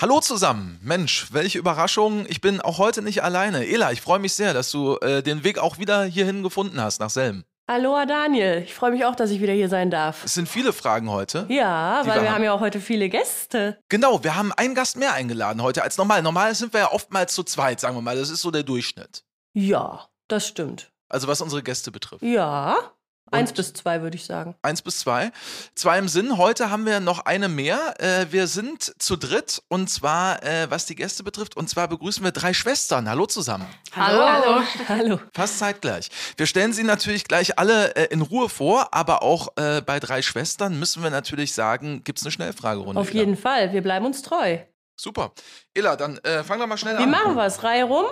[0.00, 0.80] Hallo zusammen.
[0.82, 2.24] Mensch, welche Überraschung.
[2.26, 3.66] Ich bin auch heute nicht alleine.
[3.66, 7.00] Ela, ich freue mich sehr, dass du äh, den Weg auch wieder hierhin gefunden hast,
[7.00, 7.44] nach Selm.
[7.68, 10.24] Hallo Daniel, ich freue mich auch, dass ich wieder hier sein darf.
[10.24, 11.44] Es sind viele Fragen heute.
[11.50, 13.78] Ja, weil wir wir haben ja auch heute viele Gäste.
[13.90, 16.22] Genau, wir haben einen Gast mehr eingeladen heute als normal.
[16.22, 18.16] Normal sind wir ja oftmals zu zweit, sagen wir mal.
[18.16, 19.24] Das ist so der Durchschnitt.
[19.52, 20.90] Ja, das stimmt.
[21.10, 22.22] Also was unsere Gäste betrifft.
[22.22, 22.94] Ja,
[23.32, 24.56] eins Und- bis zwei würde ich sagen.
[24.62, 25.30] Eins bis zwei.
[25.74, 26.36] Zwei im Sinn.
[26.36, 27.94] Heute haben wir noch eine mehr.
[28.00, 31.56] Äh, wir sind zu dritt und zwar, äh, was die Gäste betrifft.
[31.56, 33.08] Und zwar begrüßen wir drei Schwestern.
[33.08, 33.66] Hallo zusammen.
[33.94, 34.62] Hallo.
[34.88, 35.20] Hallo.
[35.34, 36.08] Fast zeitgleich.
[36.36, 40.22] Wir stellen sie natürlich gleich alle äh, in Ruhe vor, aber auch äh, bei drei
[40.22, 43.00] Schwestern müssen wir natürlich sagen, gibt es eine Schnellfragerunde.
[43.00, 44.58] Auf jeden Fall, wir bleiben uns treu.
[44.98, 45.32] Super.
[45.72, 47.10] Ella, dann äh, fang doch mal schnell Wie an.
[47.10, 47.62] machen wir es?
[47.62, 48.04] Reihe rum?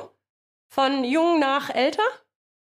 [0.71, 2.03] Von jung nach älter?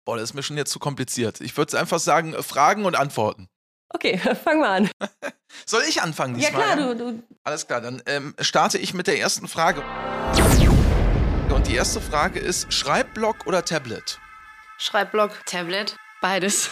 [0.10, 1.40] Boah, das ist mir schon jetzt zu kompliziert.
[1.40, 3.48] Ich würde einfach sagen, äh, Fragen und Antworten.
[3.90, 4.90] Okay, fangen wir an.
[5.68, 6.74] Soll ich anfangen Ja diesmal?
[6.78, 7.24] klar, du, du.
[7.44, 9.84] Alles klar, dann ähm, starte ich mit der ersten Frage.
[11.54, 14.18] Und die erste Frage ist: Schreibblock oder Tablet?
[14.80, 15.46] Schreibblock.
[15.46, 16.72] Tablet, beides.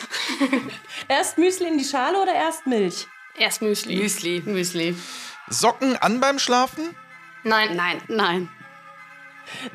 [1.08, 3.06] Erst Müsli in die Schale oder erst Milch?
[3.38, 3.98] Erst Müsli.
[3.98, 4.98] Müsli, Müsli.
[5.48, 6.96] Socken an beim Schlafen?
[7.44, 7.76] Nein.
[7.76, 8.50] Nein, nein.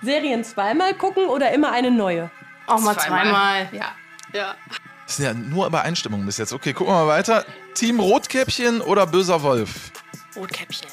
[0.02, 2.28] Serien zweimal gucken oder immer eine neue?
[2.72, 3.68] Auch mal zweimal.
[3.72, 3.92] Ja.
[4.32, 4.54] Ja.
[5.06, 6.52] Das sind ja nur Übereinstimmungen bis jetzt.
[6.52, 7.44] Okay, gucken wir mal weiter.
[7.74, 9.90] Team Rotkäppchen oder böser Wolf?
[10.36, 10.88] Rotkäppchen.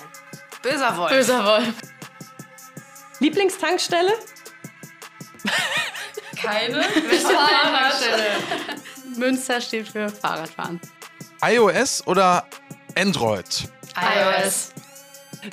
[0.61, 1.09] Böser Wolf.
[1.11, 1.73] Böser Wolf.
[3.19, 4.13] Lieblingstankstelle?
[6.36, 6.83] Keine.
[7.23, 8.25] Fahrradstelle.
[9.16, 10.80] Münster steht für Fahrradfahren.
[11.41, 12.45] iOS oder
[12.97, 13.69] Android?
[13.95, 14.71] iOS.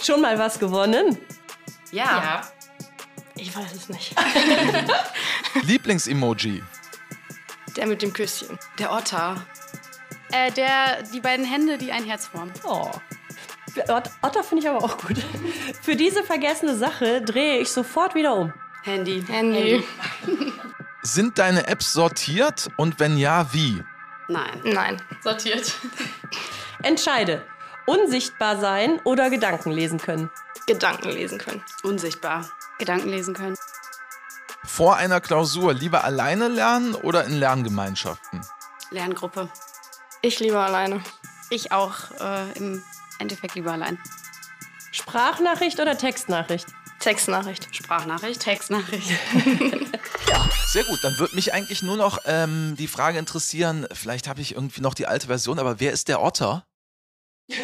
[0.03, 1.19] Schon mal was gewonnen?
[1.93, 2.05] Ja.
[2.05, 2.43] Ja.
[3.37, 4.15] Ich weiß es nicht.
[5.63, 6.63] Lieblingsemoji?
[7.77, 8.59] Der mit dem Küsschen.
[8.79, 9.45] Der Otter.
[10.33, 12.53] Äh, der, die beiden Hände, die ein Herz formen.
[12.65, 12.91] Oh.
[13.89, 15.19] Ot- Otter finde ich aber auch gut.
[15.83, 18.53] Für diese vergessene Sache drehe ich sofort wieder um.
[18.85, 19.23] Handy.
[19.29, 19.85] Handy.
[21.03, 23.83] Sind deine Apps sortiert und wenn ja, wie?
[24.29, 24.61] Nein.
[24.65, 25.03] Nein.
[25.23, 25.75] Sortiert.
[26.83, 27.45] Entscheide.
[27.85, 30.31] Unsichtbar sein oder Gedanken lesen können.
[30.67, 31.63] Gedanken lesen können.
[31.85, 32.49] Unsichtbar.
[32.79, 33.57] Gedanken lesen können.
[34.65, 38.45] Vor einer Klausur lieber alleine lernen oder in Lerngemeinschaften?
[38.91, 39.49] Lerngruppe.
[40.23, 41.03] Ich lieber alleine.
[41.51, 42.83] Ich auch äh, im
[43.19, 43.99] Endeffekt lieber allein.
[44.93, 46.67] Sprachnachricht oder Textnachricht?
[47.01, 47.75] Textnachricht.
[47.75, 49.09] Sprachnachricht, Textnachricht.
[50.67, 54.55] Sehr gut, dann würde mich eigentlich nur noch ähm, die Frage interessieren, vielleicht habe ich
[54.55, 56.67] irgendwie noch die alte Version, aber wer ist der Otter?
[57.49, 57.59] Der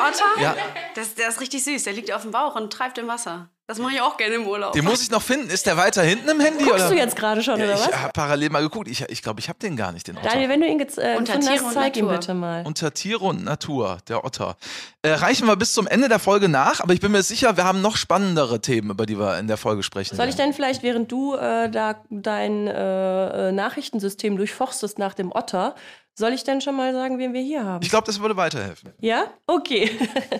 [0.00, 0.40] Otter?
[0.40, 0.56] Ja,
[0.94, 1.84] Das, der ist richtig süß.
[1.84, 3.50] Der liegt auf dem Bauch und treibt im Wasser.
[3.68, 4.72] Das mache ich auch gerne im Urlaub.
[4.74, 5.50] den muss ich noch finden.
[5.50, 6.62] Ist der weiter hinten im Handy?
[6.62, 6.90] Guckst oder?
[6.90, 7.96] du jetzt gerade schon, Ja, oder ich was?
[8.00, 8.86] habe parallel mal geguckt.
[8.88, 10.28] Ich glaube, ich, glaub, ich habe den gar nicht, den Otter.
[10.28, 12.64] Daniel, wenn du ihn gez- äh, Unter gefunden Tiere hast, zeig ihn bitte mal.
[12.64, 14.56] Unter Tiere und Natur, der Otter.
[15.02, 17.64] Äh, reichen wir bis zum Ende der Folge nach, aber ich bin mir sicher, wir
[17.64, 20.14] haben noch spannendere Themen, über die wir in der Folge sprechen.
[20.16, 25.32] Soll ich denn vielleicht, während du äh, da dein äh, äh, Nachrichtensystem durchforstest nach dem
[25.32, 25.74] Otter,
[26.18, 27.82] soll ich denn schon mal sagen, wen wir hier haben?
[27.82, 28.94] Ich glaube, das würde weiterhelfen.
[29.00, 29.24] Ja?
[29.46, 29.90] Okay.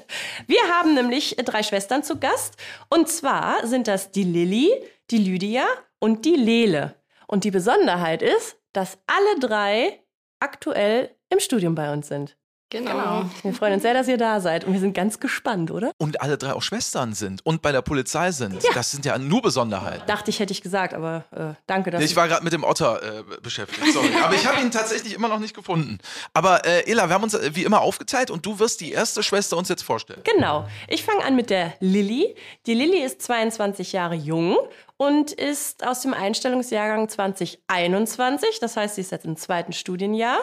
[0.47, 2.55] Wir haben nämlich drei Schwestern zu Gast.
[2.89, 4.71] Und zwar sind das die Lilly,
[5.11, 5.67] die Lydia
[5.99, 6.97] und die Lele.
[7.27, 10.03] Und die Besonderheit ist, dass alle drei
[10.41, 12.37] aktuell im Studium bei uns sind.
[12.71, 13.25] Genau.
[13.43, 14.65] Wir freuen uns sehr, dass ihr da seid.
[14.65, 15.93] Und wir sind ganz gespannt, oder?
[15.99, 18.61] Und alle drei auch Schwestern sind und bei der Polizei sind.
[18.75, 20.03] Das sind ja nur Besonderheiten.
[20.07, 23.01] Dachte ich, hätte ich gesagt, aber äh, danke, dass Ich war gerade mit dem Otter
[23.21, 24.11] äh, beschäftigt, sorry.
[24.23, 25.99] Aber ich habe ihn tatsächlich immer noch nicht gefunden.
[26.35, 29.23] Aber äh, Ela, wir haben uns äh, wie immer aufgeteilt und du wirst die erste
[29.23, 30.21] Schwester uns jetzt vorstellen.
[30.25, 30.67] Genau.
[30.89, 32.35] Ich fange an mit der Lilly.
[32.67, 34.57] Die Lilly ist 22 Jahre jung
[34.97, 38.59] und ist aus dem Einstellungsjahrgang 2021.
[38.61, 40.39] Das heißt, sie ist jetzt im zweiten Studienjahr.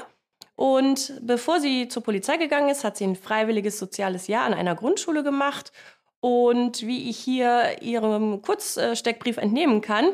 [0.55, 4.75] Und bevor sie zur Polizei gegangen ist, hat sie ein freiwilliges soziales Jahr an einer
[4.75, 5.71] Grundschule gemacht.
[6.19, 10.09] Und wie ich hier ihrem Kurzsteckbrief entnehmen kann,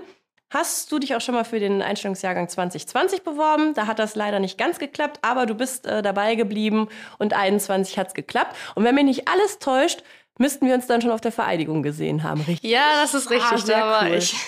[0.49, 3.73] hast du dich auch schon mal für den Einstellungsjahrgang 2020 beworben.
[3.75, 6.87] Da hat das leider nicht ganz geklappt, aber du bist äh, dabei geblieben
[7.19, 8.55] und 21 hat es geklappt.
[8.75, 10.03] Und wenn mich nicht alles täuscht,
[10.39, 12.69] müssten wir uns dann schon auf der Vereidigung gesehen haben, richtig?
[12.69, 13.51] Ja, das ist richtig.
[13.51, 14.15] Ah, sehr da war cool.
[14.15, 14.33] ich.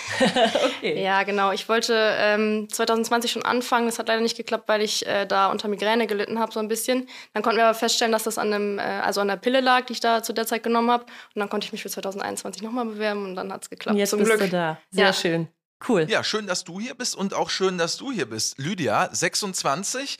[0.78, 1.00] Okay.
[1.02, 1.52] Ja, genau.
[1.52, 3.86] Ich wollte ähm, 2020 schon anfangen.
[3.86, 6.66] Das hat leider nicht geklappt, weil ich äh, da unter Migräne gelitten habe, so ein
[6.68, 7.08] bisschen.
[7.34, 9.86] Dann konnten wir aber feststellen, dass das an, einem, äh, also an der Pille lag,
[9.86, 11.04] die ich da zu der Zeit genommen habe.
[11.04, 13.96] Und dann konnte ich mich für 2021 nochmal bewerben und dann hat es geklappt.
[13.96, 14.40] Jetzt Zum bist Glück.
[14.42, 14.78] du da.
[14.90, 15.12] Sehr Ja.
[15.12, 15.48] schön.
[15.88, 16.06] Cool.
[16.08, 18.56] Ja, schön, dass du hier bist und auch schön, dass du hier bist.
[18.58, 20.16] Lydia, 26.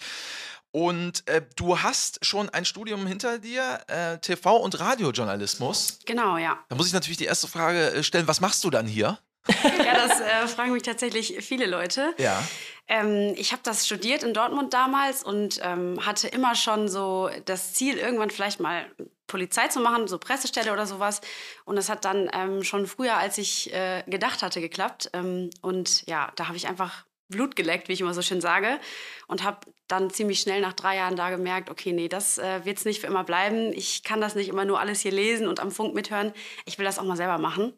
[0.72, 5.98] Und äh, du hast schon ein Studium hinter dir, äh, TV- und Radiojournalismus.
[6.06, 6.58] Genau, ja.
[6.68, 9.18] Da muss ich natürlich die erste Frage äh, stellen, was machst du dann hier?
[9.48, 12.14] Ja, das äh, fragen mich tatsächlich viele Leute.
[12.18, 12.42] Ja.
[12.88, 17.74] Ähm, ich habe das studiert in Dortmund damals und ähm, hatte immer schon so das
[17.74, 18.86] Ziel, irgendwann vielleicht mal
[19.26, 21.20] Polizei zu machen, so Pressestelle oder sowas.
[21.64, 25.10] Und das hat dann ähm, schon früher, als ich äh, gedacht hatte, geklappt.
[25.12, 28.78] Ähm, und ja, da habe ich einfach Blut geleckt, wie ich immer so schön sage.
[29.26, 32.78] Und habe dann ziemlich schnell nach drei Jahren da gemerkt, okay, nee, das äh, wird
[32.78, 33.72] es nicht für immer bleiben.
[33.72, 36.32] Ich kann das nicht immer nur alles hier lesen und am Funk mithören.
[36.64, 37.74] Ich will das auch mal selber machen.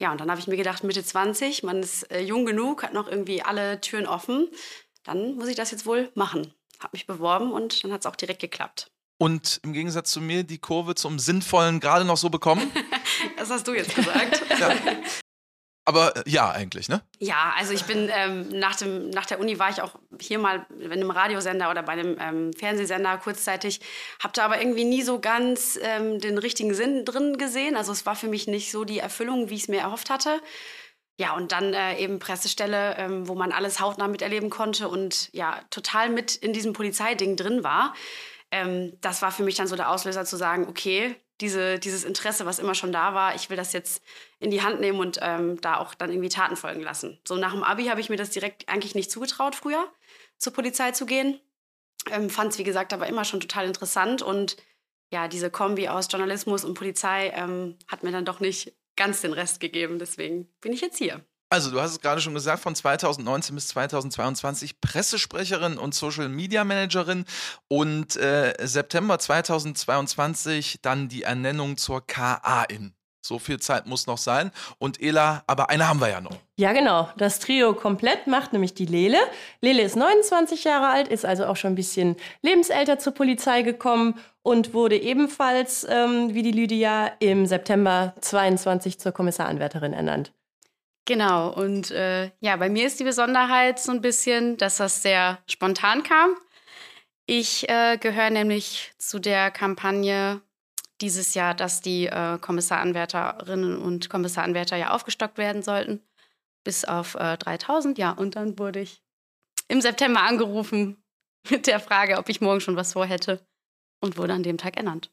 [0.00, 2.94] Ja, und dann habe ich mir gedacht, Mitte 20, man ist äh, jung genug, hat
[2.94, 4.48] noch irgendwie alle Türen offen.
[5.04, 6.52] Dann muss ich das jetzt wohl machen.
[6.80, 8.90] Habe mich beworben und dann hat es auch direkt geklappt.
[9.18, 12.70] Und im Gegensatz zu mir die Kurve zum Sinnvollen gerade noch so bekommen?
[13.36, 14.42] das hast du jetzt gesagt.
[14.58, 14.74] ja.
[15.84, 17.02] Aber äh, ja, eigentlich, ne?
[17.18, 20.66] Ja, also ich bin ähm, nach, dem, nach der Uni war ich auch hier mal
[20.70, 23.80] bei einem Radiosender oder bei einem ähm, Fernsehsender kurzzeitig,
[24.22, 27.76] habe da aber irgendwie nie so ganz ähm, den richtigen Sinn drin gesehen.
[27.76, 30.40] Also es war für mich nicht so die Erfüllung, wie ich es mir erhofft hatte.
[31.16, 35.60] Ja, und dann äh, eben Pressestelle, ähm, wo man alles hautnah miterleben konnte und ja,
[35.70, 37.94] total mit in diesem Polizeiding drin war.
[38.50, 42.46] Ähm, das war für mich dann so der Auslöser zu sagen, okay, diese, dieses Interesse,
[42.46, 44.02] was immer schon da war, ich will das jetzt
[44.38, 47.18] in die Hand nehmen und ähm, da auch dann irgendwie Taten folgen lassen.
[47.26, 49.92] So nach dem Abi habe ich mir das direkt eigentlich nicht zugetraut, früher
[50.38, 51.40] zur Polizei zu gehen.
[52.10, 54.56] Ähm, Fand es, wie gesagt, aber immer schon total interessant und
[55.10, 59.32] ja, diese Kombi aus Journalismus und Polizei ähm, hat mir dann doch nicht ganz den
[59.32, 59.98] Rest gegeben.
[59.98, 61.24] Deswegen bin ich jetzt hier.
[61.54, 66.64] Also, du hast es gerade schon gesagt, von 2019 bis 2022 Pressesprecherin und Social Media
[66.64, 67.24] Managerin
[67.68, 72.92] und äh, September 2022 dann die Ernennung zur KA-In.
[73.24, 74.50] So viel Zeit muss noch sein.
[74.80, 76.36] Und Ela, aber eine haben wir ja noch.
[76.58, 77.08] Ja, genau.
[77.18, 79.18] Das Trio komplett macht nämlich die Lele.
[79.60, 84.18] Lele ist 29 Jahre alt, ist also auch schon ein bisschen lebensälter zur Polizei gekommen
[84.42, 90.32] und wurde ebenfalls, ähm, wie die Lydia, im September 22 zur Kommissaranwärterin ernannt.
[91.06, 95.38] Genau, und äh, ja, bei mir ist die Besonderheit so ein bisschen, dass das sehr
[95.46, 96.34] spontan kam.
[97.26, 100.40] Ich äh, gehöre nämlich zu der Kampagne
[101.00, 106.02] dieses Jahr, dass die äh, Kommissaranwärterinnen und Kommissaranwärter ja aufgestockt werden sollten,
[106.64, 107.98] bis auf äh, 3000.
[107.98, 109.02] Ja, und dann wurde ich
[109.68, 111.02] im September angerufen
[111.50, 113.46] mit der Frage, ob ich morgen schon was vorhätte
[114.00, 115.10] und wurde an dem Tag ernannt.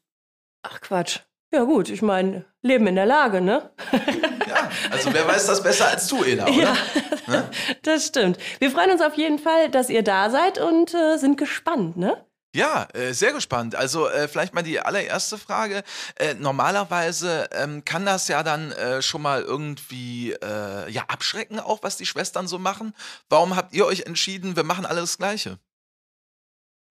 [0.64, 1.20] Ach Quatsch.
[1.54, 3.72] Ja gut, ich meine, Leben in der Lage, ne?
[4.92, 6.54] also wer weiß das besser als du, Ela, oder?
[6.54, 6.78] Ja,
[7.28, 7.50] ne?
[7.84, 8.38] das stimmt.
[8.60, 12.26] Wir freuen uns auf jeden Fall, dass ihr da seid und äh, sind gespannt, ne?
[12.54, 13.76] Ja, äh, sehr gespannt.
[13.76, 15.84] Also äh, vielleicht mal die allererste Frage.
[16.16, 21.80] Äh, normalerweise ähm, kann das ja dann äh, schon mal irgendwie äh, ja abschrecken, auch
[21.82, 22.94] was die Schwestern so machen.
[23.30, 25.60] Warum habt ihr euch entschieden, wir machen alles das Gleiche?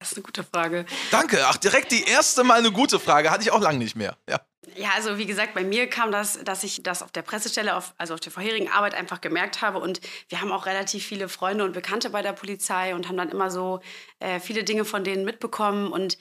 [0.01, 0.87] Das ist eine gute Frage.
[1.11, 1.45] Danke.
[1.47, 3.31] Ach, direkt die erste Mal eine gute Frage.
[3.31, 4.17] Hatte ich auch lange nicht mehr.
[4.29, 4.41] Ja.
[4.75, 7.93] Ja, also wie gesagt, bei mir kam das, dass ich das auf der Pressestelle, auf,
[7.99, 9.79] also auf der vorherigen Arbeit einfach gemerkt habe.
[9.79, 13.31] Und wir haben auch relativ viele Freunde und Bekannte bei der Polizei und haben dann
[13.31, 13.81] immer so
[14.21, 15.93] äh, viele Dinge von denen mitbekommen.
[15.93, 16.17] Und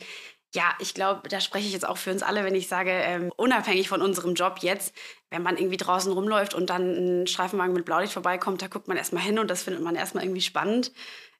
[0.53, 3.31] ja, ich glaube, da spreche ich jetzt auch für uns alle, wenn ich sage, ähm,
[3.37, 4.93] unabhängig von unserem Job jetzt,
[5.29, 8.97] wenn man irgendwie draußen rumläuft und dann ein Streifenwagen mit Blaulicht vorbeikommt, da guckt man
[8.97, 10.91] erstmal hin und das findet man erstmal irgendwie spannend.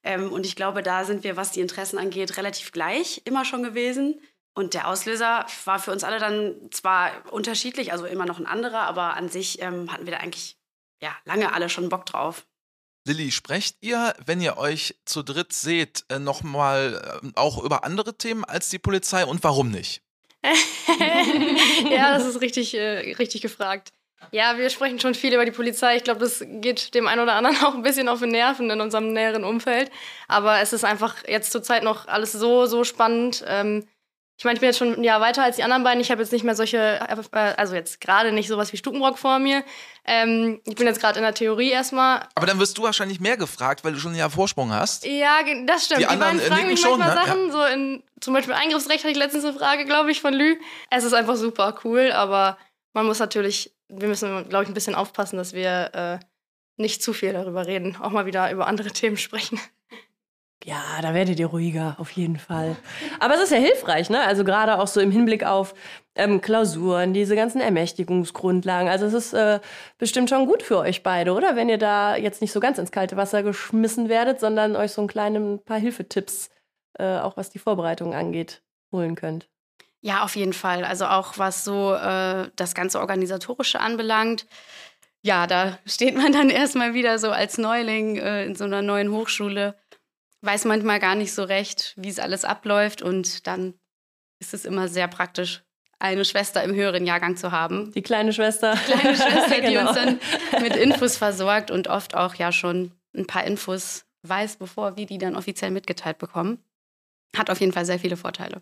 [0.03, 3.63] Ähm, und ich glaube, da sind wir, was die Interessen angeht, relativ gleich immer schon
[3.63, 4.19] gewesen.
[4.53, 8.81] Und der Auslöser war für uns alle dann zwar unterschiedlich, also immer noch ein anderer,
[8.81, 10.57] aber an sich ähm, hatten wir da eigentlich
[11.01, 12.45] ja, lange alle schon Bock drauf.
[13.05, 18.17] Lilly, sprecht ihr, wenn ihr euch zu dritt seht, äh, nochmal äh, auch über andere
[18.17, 20.01] Themen als die Polizei und warum nicht?
[21.89, 23.93] ja, das ist richtig, äh, richtig gefragt.
[24.31, 25.95] Ja, wir sprechen schon viel über die Polizei.
[25.95, 28.81] Ich glaube, das geht dem einen oder anderen auch ein bisschen auf den Nerven in
[28.81, 29.91] unserem näheren Umfeld.
[30.27, 33.43] Aber es ist einfach jetzt zurzeit noch alles so, so spannend.
[33.47, 33.87] Ähm,
[34.39, 35.99] ich meine, ich bin jetzt schon ein Jahr weiter als die anderen beiden.
[35.99, 39.37] Ich habe jetzt nicht mehr solche, äh, also jetzt gerade nicht sowas wie Stukenbrock vor
[39.37, 39.65] mir.
[40.05, 42.25] Ähm, ich bin jetzt gerade in der Theorie erstmal.
[42.35, 45.05] Aber dann wirst du wahrscheinlich mehr gefragt, weil du schon ein Jahr Vorsprung hast.
[45.05, 45.99] Ja, das stimmt.
[45.99, 47.25] Die, die anderen beiden fragen mich schon, manchmal ne?
[47.25, 47.47] Sachen.
[47.47, 47.51] Ja.
[47.51, 50.55] So in, zum Beispiel Eingriffsrecht hatte ich letztens eine Frage, glaube ich, von Lü.
[50.89, 52.57] Es ist einfach super cool, aber
[52.93, 56.19] man muss natürlich wir müssen, glaube ich, ein bisschen aufpassen, dass wir äh,
[56.77, 59.59] nicht zu viel darüber reden, auch mal wieder über andere Themen sprechen.
[60.65, 62.75] Ja, da werdet ihr ruhiger, auf jeden Fall.
[63.21, 64.19] Aber es ist ja hilfreich, ne?
[64.19, 65.73] Also gerade auch so im Hinblick auf
[66.15, 68.89] ähm, Klausuren, diese ganzen Ermächtigungsgrundlagen.
[68.89, 69.61] Also es ist äh,
[69.97, 71.55] bestimmt schon gut für euch beide, oder?
[71.55, 75.01] Wenn ihr da jetzt nicht so ganz ins kalte Wasser geschmissen werdet, sondern euch so
[75.01, 76.49] ein kleines paar Hilfetipps,
[76.99, 79.47] äh, auch was die Vorbereitung angeht, holen könnt.
[80.01, 80.85] Ja, auf jeden Fall.
[80.85, 84.45] Also auch was so äh, das ganze Organisatorische anbelangt.
[85.21, 89.11] Ja, da steht man dann erstmal wieder so als Neuling äh, in so einer neuen
[89.11, 89.75] Hochschule,
[90.41, 93.73] weiß manchmal gar nicht so recht, wie es alles abläuft und dann
[94.41, 95.63] ist es immer sehr praktisch,
[95.99, 97.91] eine Schwester im höheren Jahrgang zu haben.
[97.91, 98.75] Die kleine Schwester.
[98.75, 99.89] Die kleine Schwester, die genau.
[99.89, 100.19] uns dann
[100.61, 105.17] mit Infos versorgt und oft auch ja schon ein paar Infos weiß, bevor wir die
[105.17, 106.63] dann offiziell mitgeteilt bekommen.
[107.35, 108.61] Hat auf jeden Fall sehr viele Vorteile.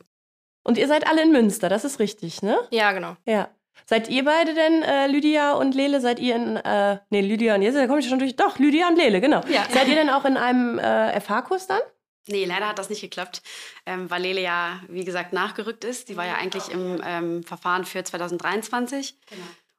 [0.67, 2.59] Und ihr seid alle in Münster, das ist richtig, ne?
[2.71, 3.15] Ja, genau.
[3.25, 3.47] Ja.
[3.86, 7.62] Seid ihr beide denn, äh, Lydia und Lele, seid ihr in, äh, nee, Lydia und
[7.62, 9.39] Lele, da komme ich schon durch, doch, Lydia und Lele, genau.
[9.47, 9.65] Ja.
[9.71, 11.79] Seid ihr denn auch in einem äh, FH-Kurs dann?
[12.27, 13.41] Nee, leider hat das nicht geklappt,
[13.86, 16.09] ähm, weil Lele ja, wie gesagt, nachgerückt ist.
[16.09, 19.17] Die war ja eigentlich im ähm, Verfahren für 2023.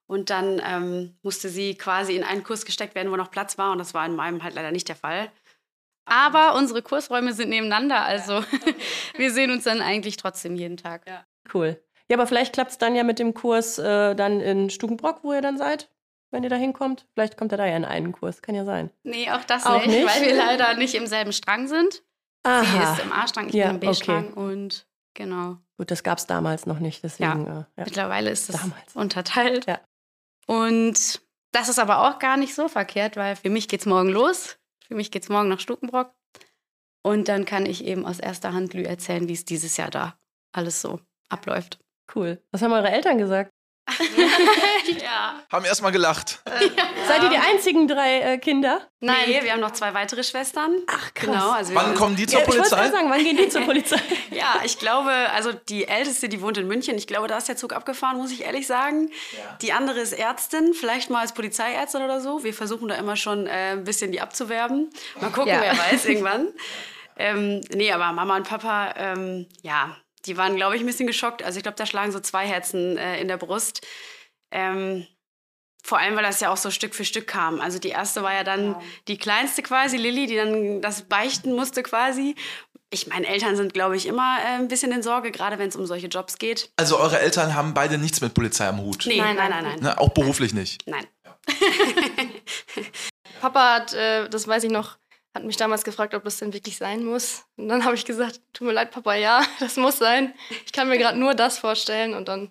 [0.06, 3.72] Und dann ähm, musste sie quasi in einen Kurs gesteckt werden, wo noch Platz war.
[3.72, 5.30] Und das war in meinem halt leider nicht der Fall.
[6.08, 8.42] Aber unsere Kursräume sind nebeneinander, also
[9.16, 11.06] wir sehen uns dann eigentlich trotzdem jeden Tag.
[11.08, 11.24] Ja.
[11.52, 11.80] Cool.
[12.10, 15.32] Ja, aber vielleicht klappt es dann ja mit dem Kurs äh, dann in Stukenbrock, wo
[15.32, 15.90] ihr dann seid,
[16.30, 17.06] wenn ihr da hinkommt.
[17.12, 18.90] Vielleicht kommt er da ja in einen Kurs, kann ja sein.
[19.02, 20.06] Nee, auch das Auch nicht, nicht?
[20.06, 22.02] weil wir leider nicht im selben Strang sind.
[22.46, 22.94] Sie Aha.
[22.94, 25.58] ist im A-Strang, ich Ja, bin im B-Strang und genau.
[25.76, 27.44] Gut, das gab es damals noch nicht, deswegen.
[27.46, 27.52] Ja.
[27.52, 27.84] Äh, ja.
[27.84, 28.94] Mittlerweile ist das Damals.
[28.96, 29.66] unterteilt.
[29.66, 29.80] Ja.
[30.46, 31.20] Und
[31.52, 34.56] das ist aber auch gar nicht so verkehrt, weil für mich geht's morgen los.
[34.88, 36.14] Für mich geht's morgen nach Stukenbrock.
[37.02, 40.18] Und dann kann ich eben aus erster Hand Lü erzählen, wie es dieses Jahr da
[40.52, 41.78] alles so abläuft.
[42.14, 42.42] Cool.
[42.50, 43.52] Was haben eure Eltern gesagt?
[45.02, 45.40] ja.
[45.50, 46.40] Haben erstmal gelacht.
[47.06, 48.80] Seid ihr die einzigen drei äh, Kinder?
[49.00, 49.16] Nein.
[49.26, 50.72] Nee, wir haben noch zwei weitere Schwestern.
[50.88, 51.26] Ach, krass.
[51.26, 51.50] Genau.
[51.50, 52.76] Also Wann kommen die zur Ja, ich Polizei?
[52.76, 54.00] gerade sagen, wann gehen die zur Polizei?
[54.30, 56.96] Ja, ich glaube, also die älteste, die wohnt in München.
[56.96, 59.10] Ich glaube, da ist der Zug abgefahren, muss ich ehrlich sagen.
[59.62, 62.42] Die andere ist Ärztin, vielleicht mal als Polizeiärztin oder so.
[62.44, 64.90] Wir versuchen da immer schon äh, ein bisschen die abzuwerben.
[65.20, 65.60] Mal gucken, Ja.
[65.60, 66.48] wer weiß irgendwann.
[67.16, 71.42] Ähm, nee, aber Mama und Papa, ähm, ja, die waren, glaube ich, ein bisschen geschockt.
[71.42, 73.86] Also ich glaube, da schlagen so zwei Herzen äh, in der Brust.
[74.50, 75.06] Ähm,
[75.82, 77.60] vor allem, weil das ja auch so Stück für Stück kam.
[77.60, 81.82] Also die erste war ja dann die kleinste quasi, Lilly, die dann das beichten musste
[81.82, 82.34] quasi.
[82.90, 85.76] Ich meine, Eltern sind, glaube ich, immer äh, ein bisschen in Sorge, gerade wenn es
[85.76, 86.70] um solche Jobs geht.
[86.76, 89.04] Also eure Eltern haben beide nichts mit Polizei am Hut.
[89.06, 89.80] Nee, nein, nein, nein, nein.
[89.80, 90.82] Ne, auch beruflich nicht.
[90.86, 91.06] nein.
[93.40, 94.98] Papa hat, äh, das weiß ich noch,
[95.38, 97.44] hat mich damals gefragt, ob das denn wirklich sein muss.
[97.56, 100.34] Und dann habe ich gesagt, tut mir leid, Papa, ja, das muss sein.
[100.66, 102.14] Ich kann mir gerade nur das vorstellen.
[102.14, 102.50] Und dann,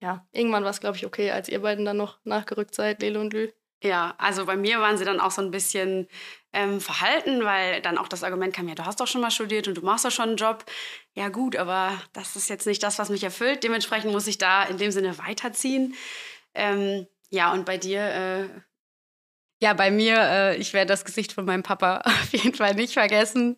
[0.00, 3.20] ja, irgendwann war es, glaube ich, okay, als ihr beiden dann noch nachgerückt seid, Lele
[3.20, 3.50] und Lü.
[3.82, 6.08] Ja, also bei mir waren sie dann auch so ein bisschen
[6.52, 9.68] ähm, verhalten, weil dann auch das Argument kam, ja, du hast doch schon mal studiert
[9.68, 10.64] und du machst doch schon einen Job.
[11.14, 13.62] Ja gut, aber das ist jetzt nicht das, was mich erfüllt.
[13.62, 15.94] Dementsprechend muss ich da in dem Sinne weiterziehen.
[16.54, 18.48] Ähm, ja, und bei dir, äh,
[19.62, 22.92] Ja, bei mir, äh, ich werde das Gesicht von meinem Papa auf jeden Fall nicht
[22.94, 23.56] vergessen.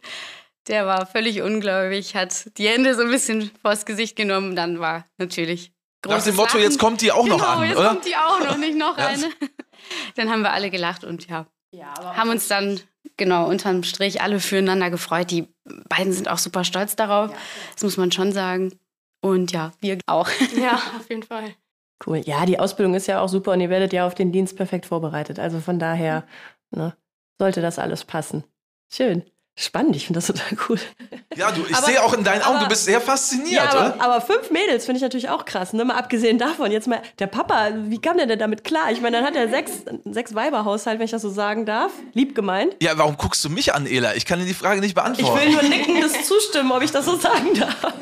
[0.69, 4.55] Der war völlig ungläubig, hat die Hände so ein bisschen vors Gesicht genommen.
[4.55, 5.73] Dann war natürlich
[6.05, 6.61] Nach großes dem Motto, Lachen.
[6.63, 7.89] jetzt kommt die auch noch genau, an, jetzt oder?
[7.89, 9.07] kommt die auch noch, nicht noch Ja.
[9.07, 9.31] eine.
[10.17, 11.47] Dann haben wir alle gelacht und ja,
[12.03, 12.81] haben uns dann
[13.17, 15.31] genau unterm Strich alle füreinander gefreut.
[15.31, 15.47] Die
[15.89, 17.31] beiden sind auch super stolz darauf,
[17.75, 18.79] das muss man schon sagen.
[19.21, 20.29] Und ja, wir auch.
[20.57, 21.55] Ja, auf jeden Fall.
[22.07, 22.19] Cool.
[22.19, 24.87] Ja, die Ausbildung ist ja auch super und ihr werdet ja auf den Dienst perfekt
[24.87, 25.39] vorbereitet.
[25.39, 26.25] Also von daher
[26.71, 26.95] ne,
[27.39, 28.45] sollte das alles passen.
[28.93, 29.25] Schön.
[29.61, 30.79] Spannend, ich finde das total cool.
[31.35, 33.95] Ja, du, ich sehe auch in deinen Augen, aber- du bist sehr fasziniert, Ja, aber,
[33.97, 34.05] oder?
[34.05, 35.73] aber fünf Mädels finde ich natürlich auch krass.
[35.73, 35.85] Ne?
[35.85, 38.93] Mal abgesehen davon, jetzt mal, der Papa, wie kam der denn damit klar?
[38.93, 41.91] Ich meine, dann hat er sechs, sechs Weiberhaushalt, wenn ich das so sagen darf.
[42.15, 42.77] Lieb gemeint.
[42.81, 44.15] Ja, warum guckst du mich an, Ela?
[44.15, 45.41] Ich kann dir die Frage nicht Ich beantworten.
[45.41, 47.93] will nur nickendes zustimmen, ob ich das so sagen darf.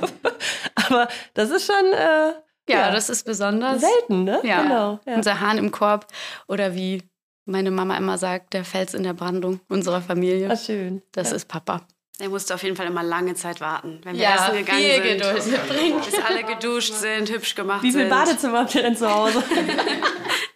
[0.86, 2.32] Aber das ist schon äh,
[2.68, 3.80] Ja, das ist besonders.
[3.80, 4.40] selten, ne?
[4.42, 4.62] Ja.
[4.62, 5.00] Genau.
[5.06, 5.14] Ja.
[5.14, 6.06] Unser Hahn im Korb
[6.49, 7.02] oder wie
[7.44, 10.50] meine Mama immer sagt, der Fels in der Brandung unserer Familie.
[10.50, 11.02] Ah, schön.
[11.12, 11.37] Das ja.
[11.37, 11.82] ist Papa.
[12.18, 14.94] er musste auf jeden Fall immer lange Zeit warten, wenn wir Ja, essen gegangen viel
[14.94, 15.18] sind.
[15.23, 16.00] Geduld mitbringen.
[16.04, 18.11] Bis alle geduscht sind, hübsch gemacht Wie viele sind.
[18.11, 19.42] Badezimmer habt ihr denn zu Hause?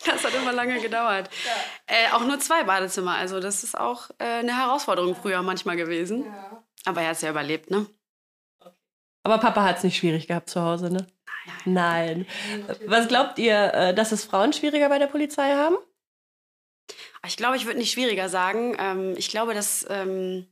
[0.07, 1.29] Das hat immer lange gedauert.
[1.87, 3.17] Äh, auch nur zwei Badezimmer.
[3.17, 6.25] Also das ist auch äh, eine Herausforderung früher manchmal gewesen.
[6.87, 7.87] Aber er hat es ja überlebt, ne?
[9.23, 11.07] Aber Papa hat es nicht schwierig gehabt zu Hause, ne?
[11.65, 12.27] Nein.
[12.87, 15.77] Was glaubt ihr, äh, dass es Frauen schwieriger bei der Polizei haben?
[17.27, 18.77] Ich glaube, ich würde nicht schwieriger sagen.
[18.79, 19.87] Ähm, ich glaube, dass.
[19.91, 20.47] Ähm,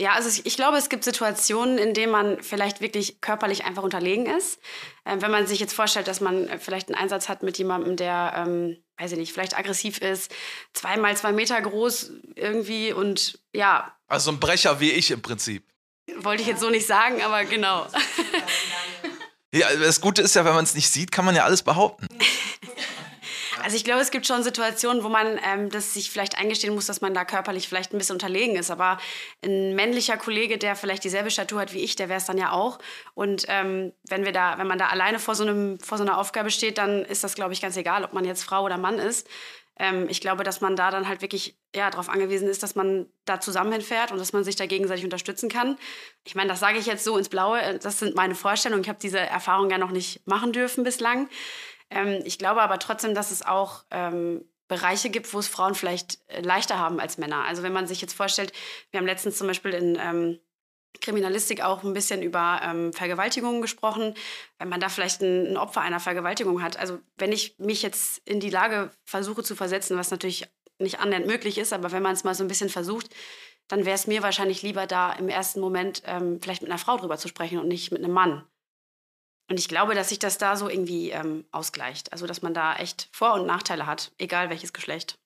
[0.00, 3.82] ja, also ich, ich glaube, es gibt Situationen, in denen man vielleicht wirklich körperlich einfach
[3.82, 4.60] unterlegen ist.
[5.04, 7.96] Ähm, wenn man sich jetzt vorstellt, dass man äh, vielleicht einen Einsatz hat mit jemandem,
[7.96, 10.32] der, ähm, weiß ich nicht, vielleicht aggressiv ist,
[10.72, 15.64] zweimal zwei Meter groß irgendwie und ja, Also ein Brecher wie ich im Prinzip.
[16.18, 17.86] wollte ich jetzt so nicht sagen, aber genau.
[19.52, 22.06] Ja, das Gute ist ja, wenn man es nicht sieht, kann man ja alles behaupten.
[23.60, 26.86] Also ich glaube, es gibt schon Situationen, wo man ähm, das sich vielleicht eingestehen muss,
[26.86, 28.70] dass man da körperlich vielleicht ein bisschen unterlegen ist.
[28.70, 28.98] Aber
[29.44, 32.52] ein männlicher Kollege, der vielleicht dieselbe Statur hat wie ich, der wäre es dann ja
[32.52, 32.78] auch.
[33.14, 36.18] Und ähm, wenn wir da, wenn man da alleine vor so einem, vor so einer
[36.18, 38.98] Aufgabe steht, dann ist das, glaube ich, ganz egal, ob man jetzt Frau oder Mann
[38.98, 39.26] ist.
[39.78, 43.06] Ähm, ich glaube, dass man da dann halt wirklich ja, darauf angewiesen ist, dass man
[43.24, 45.78] da zusammen hinfährt und dass man sich da gegenseitig unterstützen kann.
[46.24, 47.60] Ich meine, das sage ich jetzt so ins Blaue.
[47.60, 48.82] äh, Das sind meine Vorstellungen.
[48.82, 51.28] Ich habe diese Erfahrung ja noch nicht machen dürfen bislang.
[51.90, 56.18] Ähm, ich glaube aber trotzdem, dass es auch ähm, Bereiche gibt, wo es Frauen vielleicht
[56.28, 57.44] äh, leichter haben als Männer.
[57.44, 58.52] Also wenn man sich jetzt vorstellt,
[58.90, 60.38] wir haben letztens zum Beispiel in, ähm,
[61.00, 64.14] Kriminalistik auch ein bisschen über ähm, Vergewaltigungen gesprochen,
[64.58, 66.78] wenn man da vielleicht ein, ein, Opfer einer Vergewaltigung hat.
[66.78, 71.26] Also wenn ich mich jetzt in die Lage versuche zu versetzen, was natürlich nicht annähernd
[71.26, 73.14] möglich ist, aber wenn man es mal so ein bisschen versucht,
[73.68, 76.96] dann wäre es mir wahrscheinlich lieber da im ersten Moment ähm, vielleicht mit einer Frau
[76.96, 78.44] drüber zu sprechen und nicht mit einem Mann.
[79.50, 82.12] Und ich glaube, dass sich das da so irgendwie ähm, ausgleicht.
[82.12, 85.18] Also dass man da echt Vor- und Nachteile hat, egal welches Geschlecht.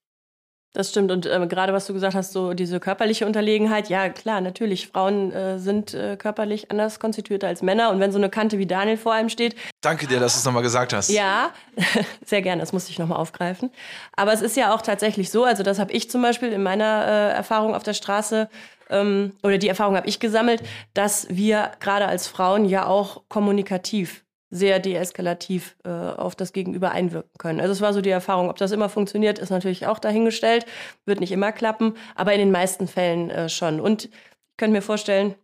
[0.75, 1.11] Das stimmt.
[1.11, 5.31] Und äh, gerade was du gesagt hast, so diese körperliche Unterlegenheit, ja klar, natürlich, Frauen
[5.31, 7.91] äh, sind äh, körperlich anders konstituiert als Männer.
[7.91, 9.55] Und wenn so eine Kante wie Daniel vor einem steht.
[9.83, 11.11] Danke dir, dass du es nochmal gesagt hast.
[11.11, 11.51] Ja,
[12.25, 13.71] sehr gerne, das musste ich nochmal aufgreifen.
[14.17, 17.07] Aber es ist ja auch tatsächlich so, also das habe ich zum Beispiel in meiner
[17.07, 18.49] äh, Erfahrung auf der Straße
[18.89, 20.63] ähm, oder die Erfahrung habe ich gesammelt,
[20.95, 27.33] dass wir gerade als Frauen ja auch kommunikativ sehr deeskalativ äh, auf das Gegenüber einwirken
[27.39, 27.59] können.
[27.59, 28.51] Also es war so die Erfahrung.
[28.51, 30.67] Ob das immer funktioniert, ist natürlich auch dahingestellt.
[31.07, 33.81] Wird nicht immer klappen, aber in den meisten Fällen äh, schon.
[33.81, 34.11] Und ich
[34.59, 35.35] könnte mir vorstellen,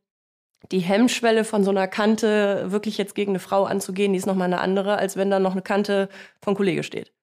[0.70, 4.46] die Hemmschwelle von so einer Kante wirklich jetzt gegen eine Frau anzugehen, die ist nochmal
[4.46, 6.10] eine andere, als wenn da noch eine Kante
[6.42, 7.14] von Kollege steht.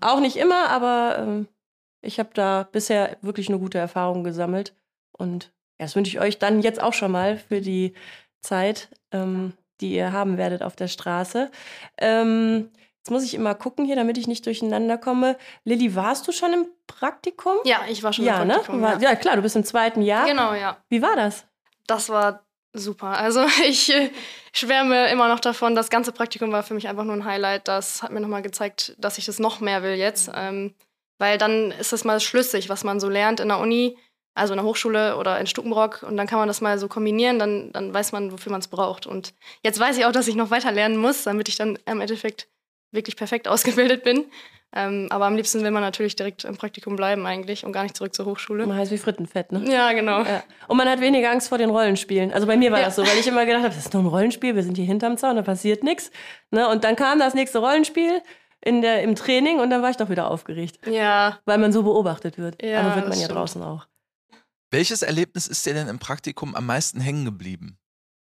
[0.00, 1.48] Auch nicht immer, aber ähm,
[2.00, 4.74] ich habe da bisher wirklich eine gute Erfahrung gesammelt.
[5.12, 7.92] Und ja, das wünsche ich euch dann jetzt auch schon mal für die
[8.40, 8.88] Zeit.
[9.12, 11.50] Ähm, die ihr haben werdet auf der Straße.
[11.98, 15.36] Ähm, jetzt muss ich immer gucken hier, damit ich nicht durcheinander komme.
[15.64, 17.54] Lilly, warst du schon im Praktikum?
[17.64, 18.80] Ja, ich war schon ja, im Praktikum.
[18.80, 18.82] Ne?
[18.82, 19.10] War, ja.
[19.10, 20.26] ja, klar, du bist im zweiten Jahr.
[20.26, 20.76] Genau, ja.
[20.88, 21.46] Wie war das?
[21.86, 23.18] Das war super.
[23.18, 24.10] Also ich äh,
[24.52, 25.74] schwärme immer noch davon.
[25.74, 27.68] Das ganze Praktikum war für mich einfach nur ein Highlight.
[27.68, 30.30] Das hat mir nochmal gezeigt, dass ich das noch mehr will jetzt.
[30.34, 30.74] Ähm,
[31.18, 33.98] weil dann ist es mal schlüssig, was man so lernt in der Uni
[34.38, 37.38] also in der Hochschule oder in Stukenbrock und dann kann man das mal so kombinieren,
[37.38, 39.06] dann, dann weiß man, wofür man es braucht.
[39.06, 42.00] Und jetzt weiß ich auch, dass ich noch weiter lernen muss, damit ich dann im
[42.00, 42.48] Endeffekt
[42.90, 44.26] wirklich perfekt ausgebildet bin.
[44.74, 47.96] Ähm, aber am liebsten will man natürlich direkt im Praktikum bleiben eigentlich und gar nicht
[47.96, 48.66] zurück zur Hochschule.
[48.66, 49.64] Man heißt wie Frittenfett, ne?
[49.66, 50.22] Ja, genau.
[50.22, 50.42] Ja.
[50.66, 52.34] Und man hat weniger Angst vor den Rollenspielen.
[52.34, 52.84] Also bei mir war ja.
[52.84, 54.84] das so, weil ich immer gedacht habe, das ist nur ein Rollenspiel, wir sind hier
[54.84, 56.10] hinterm Zaun, da passiert nichts.
[56.50, 56.68] Ne?
[56.68, 58.20] Und dann kam das nächste Rollenspiel
[58.60, 60.78] in der, im Training und dann war ich doch wieder aufgeregt.
[60.86, 61.38] Ja.
[61.46, 62.62] Weil man so beobachtet wird.
[62.62, 63.38] Ja, aber wird man ja stimmt.
[63.38, 63.86] draußen auch.
[64.70, 67.78] Welches Erlebnis ist dir denn im Praktikum am meisten hängen geblieben?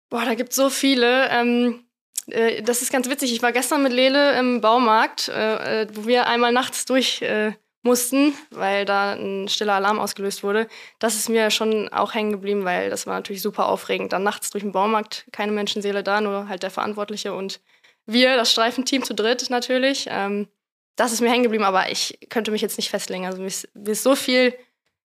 [0.09, 1.29] Boah, da gibt es so viele.
[1.31, 1.85] Ähm,
[2.29, 3.33] äh, das ist ganz witzig.
[3.33, 7.53] Ich war gestern mit Lele im Baumarkt, äh, äh, wo wir einmal nachts durch äh,
[7.83, 10.69] mussten, weil da ein stiller Alarm ausgelöst wurde.
[10.99, 14.13] Das ist mir schon auch hängen geblieben, weil das war natürlich super aufregend.
[14.13, 17.61] Dann nachts durch den Baumarkt, keine Menschenseele da, nur halt der Verantwortliche und
[18.07, 20.07] wir, das Streifenteam zu dritt natürlich.
[20.09, 20.49] Ähm,
[20.97, 23.27] das ist mir hängen geblieben, aber ich könnte mich jetzt nicht festlegen.
[23.27, 24.55] Also mir ist, mir ist so viel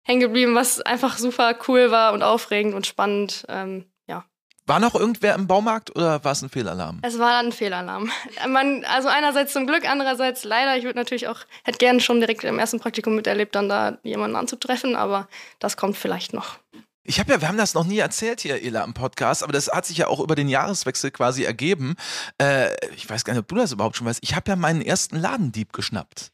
[0.04, 3.46] hängen geblieben, was einfach super cool war und aufregend und spannend.
[3.50, 4.26] Ähm, ja.
[4.66, 7.00] War noch irgendwer im Baumarkt oder war es ein Fehlalarm?
[7.02, 8.12] Es war ein Fehlalarm.
[8.48, 10.78] Man, also einerseits zum Glück, andererseits leider.
[10.78, 14.36] Ich würde natürlich auch, hätte gerne schon direkt im ersten Praktikum miterlebt, dann da jemanden
[14.36, 15.28] anzutreffen, aber
[15.60, 16.60] das kommt vielleicht noch.
[17.06, 19.68] Ich habe ja, wir haben das noch nie erzählt hier, Ela, im Podcast, aber das
[19.68, 21.96] hat sich ja auch über den Jahreswechsel quasi ergeben.
[22.42, 24.20] Äh, ich weiß gar nicht, ob du das überhaupt schon weißt.
[24.24, 26.32] Ich habe ja meinen ersten Ladendieb geschnappt.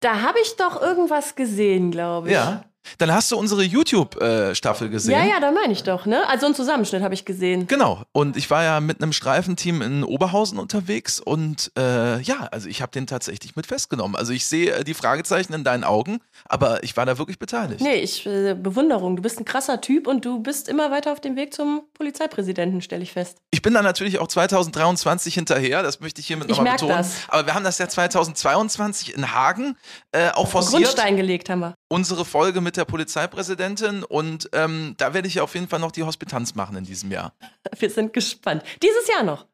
[0.00, 2.34] Da habe ich doch irgendwas gesehen, glaube ich.
[2.34, 2.64] Ja.
[2.98, 5.12] Dann hast du unsere YouTube-Staffel gesehen.
[5.12, 6.28] Ja, ja, da meine ich doch, ne?
[6.28, 7.66] Also einen Zusammenschnitt habe ich gesehen.
[7.66, 8.02] Genau.
[8.12, 12.82] Und ich war ja mit einem Streifenteam in Oberhausen unterwegs und äh, ja, also ich
[12.82, 14.16] habe den tatsächlich mit festgenommen.
[14.16, 17.80] Also ich sehe äh, die Fragezeichen in deinen Augen, aber ich war da wirklich beteiligt.
[17.80, 19.16] Nee, ich äh, Bewunderung.
[19.16, 22.82] Du bist ein krasser Typ und du bist immer weiter auf dem Weg zum Polizeipräsidenten,
[22.82, 23.38] stelle ich fest.
[23.50, 26.96] Ich bin da natürlich auch 2023 hinterher, das möchte ich hiermit nochmal betonen.
[26.96, 27.28] Das.
[27.28, 29.76] Aber wir haben das ja 2022 in Hagen
[30.12, 30.82] äh, auch forciert.
[30.82, 31.74] Grundstein gelegt haben wir.
[31.92, 36.02] Unsere Folge mit der Polizeipräsidentin und ähm, da werde ich auf jeden Fall noch die
[36.04, 37.34] Hospitanz machen in diesem Jahr.
[37.78, 38.62] Wir sind gespannt.
[38.82, 39.44] Dieses Jahr noch.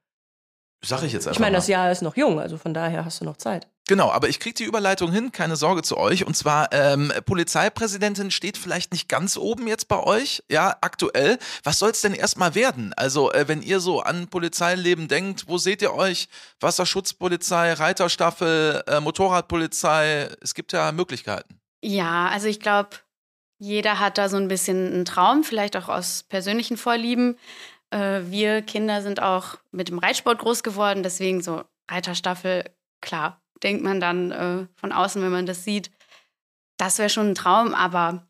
[0.85, 1.35] Sag ich jetzt einfach.
[1.35, 3.67] Ich meine, das Jahr ist noch jung, also von daher hast du noch Zeit.
[3.89, 6.27] Genau, aber ich kriege die Überleitung hin, keine Sorge zu euch.
[6.27, 11.39] Und zwar, ähm, Polizeipräsidentin steht vielleicht nicht ganz oben jetzt bei euch, ja, aktuell.
[11.65, 12.93] Was soll es denn erstmal werden?
[12.95, 16.29] Also, äh, wenn ihr so an Polizeileben denkt, wo seht ihr euch?
[16.61, 21.58] Wasserschutzpolizei, Reiterstaffel, äh, Motorradpolizei, es gibt ja Möglichkeiten.
[21.83, 22.91] Ja, also ich glaube,
[23.59, 27.37] jeder hat da so ein bisschen einen Traum, vielleicht auch aus persönlichen Vorlieben.
[27.91, 32.65] Äh, wir Kinder sind auch mit dem Reitsport groß geworden, deswegen so Reiterstaffel,
[33.01, 35.91] klar, denkt man dann äh, von außen, wenn man das sieht.
[36.77, 38.29] Das wäre schon ein Traum, aber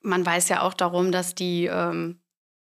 [0.00, 2.20] man weiß ja auch darum, dass die ähm,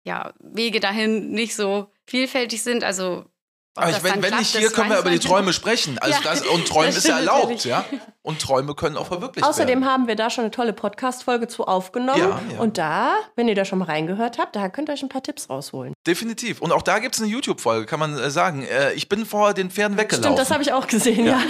[0.04, 2.84] ja, Wege dahin nicht so vielfältig sind.
[2.84, 3.26] Also
[3.74, 5.98] aber ich, wenn, wenn nicht hier, können wir über die Träume sprechen.
[5.98, 7.84] Also ja, das, und Träumen ist ja erlaubt, ja.
[8.20, 9.90] Und Träume können auch verwirklicht Außerdem werden.
[9.90, 12.20] haben wir da schon eine tolle Podcast-Folge zu aufgenommen.
[12.20, 12.60] Ja, ja.
[12.60, 15.22] Und da, wenn ihr da schon mal reingehört habt, da könnt ihr euch ein paar
[15.22, 15.94] Tipps rausholen.
[16.06, 16.60] Definitiv.
[16.60, 18.62] Und auch da gibt es eine YouTube-Folge, kann man äh, sagen.
[18.62, 20.24] Äh, ich bin vor den Pferden weggelaufen.
[20.24, 21.40] Stimmt, das habe ich auch gesehen, ja.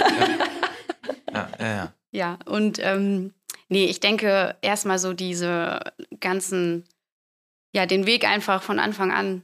[1.33, 1.93] Ja, ja, ja.
[2.11, 3.33] ja und ähm,
[3.67, 5.79] nee, ich denke erstmal so diese
[6.19, 6.85] ganzen
[7.73, 9.41] ja, den Weg einfach von Anfang an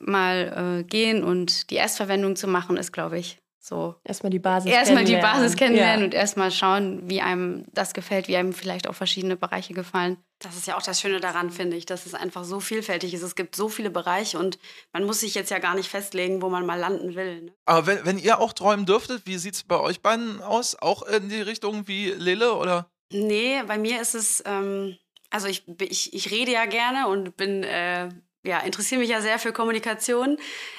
[0.00, 3.96] mal äh, gehen und die Erstverwendung zu machen, ist, glaube ich, so.
[4.04, 5.40] Erstmal die Basis Erstmal die kennenlernen.
[5.42, 6.04] Basis kennenlernen Ja.
[6.06, 10.16] und erstmal schauen, wie einem das gefällt, wie einem vielleicht auch verschiedene Bereiche gefallen.
[10.38, 13.22] Das ist ja auch das Schöne daran, finde ich, dass es einfach so vielfältig ist.
[13.22, 14.58] Es gibt so viele Bereiche und
[14.92, 17.42] man muss sich jetzt ja gar nicht festlegen, wo man mal landen will.
[17.42, 17.52] Ne?
[17.66, 20.76] Aber wenn, wenn ihr auch träumen dürftet, wie sieht es bei euch beiden aus?
[20.80, 22.88] Auch in die Richtung wie Lille oder?
[23.12, 24.96] Nee, bei mir ist es, ähm,
[25.30, 28.08] also ich, ich, ich rede ja gerne und bin, äh,
[28.48, 30.38] ja, interessiere mich ja sehr für Kommunikation.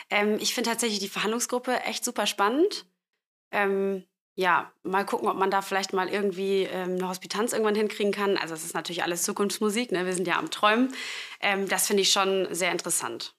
[0.09, 2.85] Ähm, ich finde tatsächlich die Verhandlungsgruppe echt super spannend.
[3.51, 4.03] Ähm,
[4.35, 8.37] ja, mal gucken, ob man da vielleicht mal irgendwie ähm, eine Hospitanz irgendwann hinkriegen kann.
[8.37, 10.05] Also es ist natürlich alles Zukunftsmusik, ne?
[10.05, 10.93] wir sind ja am Träumen.
[11.41, 13.35] Ähm, das finde ich schon sehr interessant.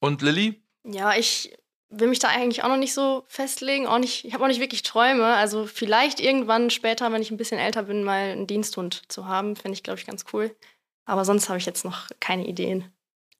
[0.00, 0.60] Und Lilly?
[0.84, 1.54] Ja, ich
[1.90, 3.86] will mich da eigentlich auch noch nicht so festlegen.
[3.86, 5.26] Auch nicht, ich habe auch nicht wirklich Träume.
[5.26, 9.54] Also vielleicht irgendwann später, wenn ich ein bisschen älter bin, mal einen Diensthund zu haben,
[9.54, 10.56] fände ich, glaube ich, ganz cool.
[11.04, 12.90] Aber sonst habe ich jetzt noch keine Ideen.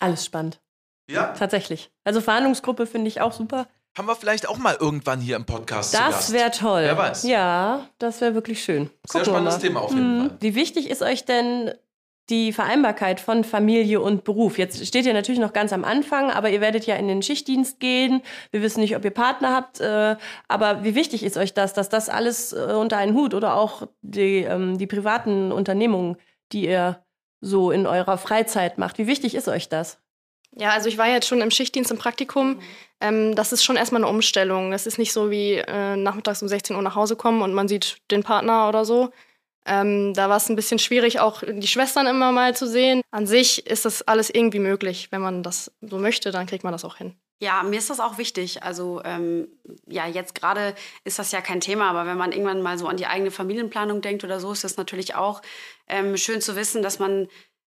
[0.03, 0.61] Alles spannend.
[1.11, 1.33] Ja.
[1.39, 1.91] Tatsächlich.
[2.05, 3.67] Also Verhandlungsgruppe finde ich auch super.
[3.97, 6.83] Haben wir vielleicht auch mal irgendwann hier im Podcast Das wäre toll.
[6.85, 7.25] Wer weiß.
[7.25, 8.89] Ja, das wäre wirklich schön.
[9.07, 9.59] Sehr Gucken spannendes.
[9.59, 10.29] Thema auf jeden Mhm.
[10.29, 10.37] Fall.
[10.41, 11.73] Wie wichtig ist euch denn
[12.31, 14.57] die Vereinbarkeit von Familie und Beruf?
[14.57, 17.81] Jetzt steht ihr natürlich noch ganz am Anfang, aber ihr werdet ja in den Schichtdienst
[17.81, 18.23] gehen.
[18.51, 20.17] Wir wissen nicht, ob ihr Partner habt, äh,
[20.49, 23.89] aber wie wichtig ist euch das, dass das alles äh, unter einen Hut oder auch
[24.01, 26.17] die, ähm, die privaten Unternehmungen,
[26.53, 27.05] die ihr
[27.43, 29.99] so in eurer Freizeit macht, wie wichtig ist euch das?
[30.57, 32.61] Ja, also ich war jetzt schon im Schichtdienst im Praktikum.
[33.01, 34.71] Ähm, das ist schon erstmal eine Umstellung.
[34.71, 37.69] Das ist nicht so wie äh, nachmittags um 16 Uhr nach Hause kommen und man
[37.69, 39.11] sieht den Partner oder so.
[39.65, 43.01] Ähm, da war es ein bisschen schwierig, auch die Schwestern immer mal zu sehen.
[43.11, 45.09] An sich ist das alles irgendwie möglich.
[45.11, 47.15] Wenn man das so möchte, dann kriegt man das auch hin.
[47.43, 48.63] Ja, mir ist das auch wichtig.
[48.63, 49.49] Also ähm,
[49.89, 52.97] ja, jetzt gerade ist das ja kein Thema, aber wenn man irgendwann mal so an
[52.97, 55.43] die eigene Familienplanung denkt oder so, ist es natürlich auch
[55.89, 57.27] ähm, schön zu wissen, dass man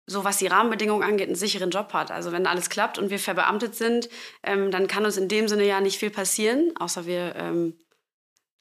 [0.06, 2.12] so was die Rahmenbedingungen angeht, einen sicheren Job hat.
[2.12, 4.10] Also wenn alles klappt und wir verbeamtet sind,
[4.43, 7.80] ähm, dann kann uns in dem Sinne ja nicht viel passieren, außer wir ähm,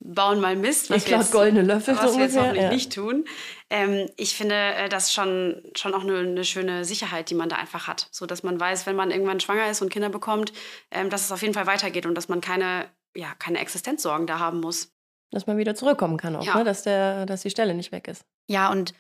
[0.05, 2.43] bauen mal Mist, was wir klaut jetzt, goldene Löffel was so wir jetzt ungefähr.
[2.43, 2.71] hoffentlich Ja.
[2.71, 3.25] nicht tun.
[3.71, 7.49] Ähm, ich finde, äh, das ist schon, schon auch eine, eine schöne Sicherheit, die man
[7.49, 8.09] da einfach hat.
[8.11, 10.53] So dass man weiß, wenn man irgendwann schwanger ist und Kinder bekommt,
[10.91, 12.87] ähm, dass es auf jeden Fall weitergeht und dass man keine,
[13.17, 14.91] ja, keine Existenzsorgen da haben muss.
[15.31, 16.57] Dass man wieder zurückkommen kann auch, Ja.
[16.57, 16.65] ne?
[16.65, 18.25] dass, der, dass die Stelle nicht weg ist.
[18.49, 18.93] Ja, und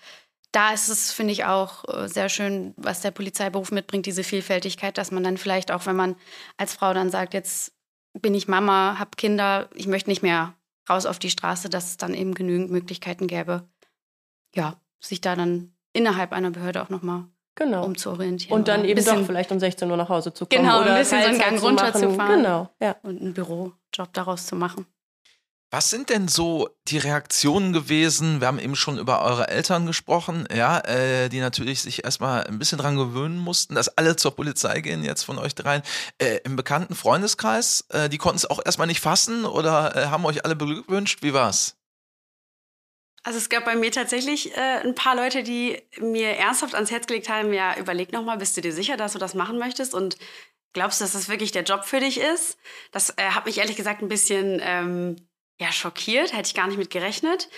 [0.52, 4.96] da ist es, finde ich, auch äh, sehr schön, was der Polizeiberuf mitbringt, diese Vielfältigkeit,
[4.98, 6.16] dass man dann vielleicht auch, wenn man
[6.58, 7.72] als Frau dann sagt, jetzt
[8.20, 10.54] bin ich Mama, habe Kinder, ich möchte nicht mehr
[10.88, 13.68] raus auf die Straße, dass es dann eben genügend Möglichkeiten gäbe,
[14.54, 17.84] ja, sich da dann innerhalb einer Behörde auch nochmal Genau.
[17.84, 18.56] umzuorientieren.
[18.56, 20.62] Und dann ein eben doch vielleicht um 16 Uhr nach Hause zu kommen.
[20.62, 22.36] Genau, ein oder bisschen so einen Gang runterzufahren.
[22.42, 22.96] Genau, ja.
[23.02, 24.86] und einen Bürojob daraus zu machen.
[25.74, 28.42] Was sind denn so die Reaktionen gewesen?
[28.42, 32.58] Wir haben eben schon über eure Eltern gesprochen, ja, äh, die natürlich sich erstmal ein
[32.58, 35.80] bisschen dran gewöhnen mussten, dass alle zur Polizei gehen jetzt von euch dreien.
[36.18, 40.26] Äh, Im bekannten Freundeskreis, äh, die konnten es auch erstmal nicht fassen oder äh, haben
[40.26, 41.22] euch alle beglückwünscht?
[41.22, 41.78] Wie war's?
[43.22, 47.06] Also es gab bei mir tatsächlich äh, ein paar Leute, die mir ernsthaft ans Herz
[47.06, 49.94] gelegt haben, ja, überleg noch mal, bist du dir sicher, dass du das machen möchtest
[49.94, 50.18] und
[50.74, 52.58] glaubst du, dass das wirklich der Job für dich ist?
[52.90, 55.16] Das äh, hat mich ehrlich gesagt ein bisschen ähm,
[55.60, 57.48] ja, schockiert, hätte ich gar nicht mit gerechnet.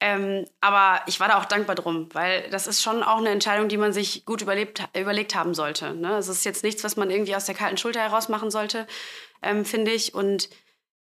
[0.00, 3.68] Ähm, aber ich war da auch dankbar drum, weil das ist schon auch eine Entscheidung,
[3.68, 5.94] die man sich gut überlebt, überlegt haben sollte.
[5.94, 6.16] Ne?
[6.18, 8.86] Es ist jetzt nichts, was man irgendwie aus der kalten Schulter heraus machen sollte,
[9.42, 10.14] ähm, finde ich.
[10.14, 10.50] Und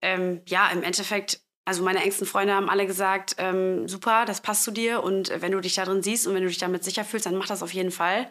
[0.02, 4.64] ähm, ja, im Endeffekt, also meine engsten Freunde haben alle gesagt, ähm, super, das passt
[4.64, 7.04] zu dir und wenn du dich da drin siehst und wenn du dich damit sicher
[7.04, 8.30] fühlst, dann mach das auf jeden Fall.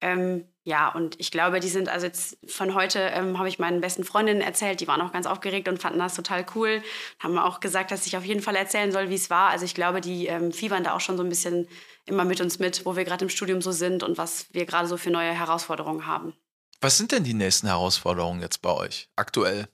[0.00, 3.82] Ähm, ja, und ich glaube, die sind, also jetzt von heute ähm, habe ich meinen
[3.82, 6.82] besten Freundinnen erzählt, die waren auch ganz aufgeregt und fanden das total cool.
[7.18, 9.50] Haben auch gesagt, dass ich auf jeden Fall erzählen soll, wie es war.
[9.50, 11.68] Also ich glaube, die ähm, fiebern da auch schon so ein bisschen
[12.06, 14.88] immer mit uns mit, wo wir gerade im Studium so sind und was wir gerade
[14.88, 16.32] so für neue Herausforderungen haben.
[16.80, 19.68] Was sind denn die nächsten Herausforderungen jetzt bei euch aktuell?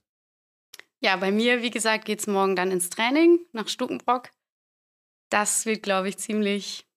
[0.98, 4.31] Ja, bei mir, wie gesagt, geht es morgen dann ins Training nach Stukenbrock.
[5.29, 6.89] Das wird, glaube ich, ziemlich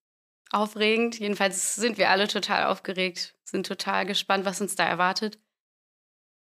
[0.53, 1.19] aufregend.
[1.19, 5.39] Jedenfalls sind wir alle total aufgeregt, sind total gespannt, was uns da erwartet.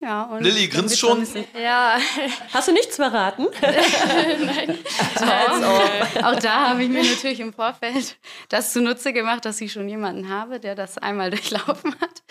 [0.03, 1.25] Ja, und Lilly grinst schon.
[1.57, 1.97] Ja,
[2.53, 3.47] Hast du nichts verraten?
[3.61, 4.77] nein.
[5.19, 6.23] Doch.
[6.23, 8.17] Auch da habe ich mir natürlich im Vorfeld
[8.49, 12.21] das zunutze gemacht, dass ich schon jemanden habe, der das einmal durchlaufen hat.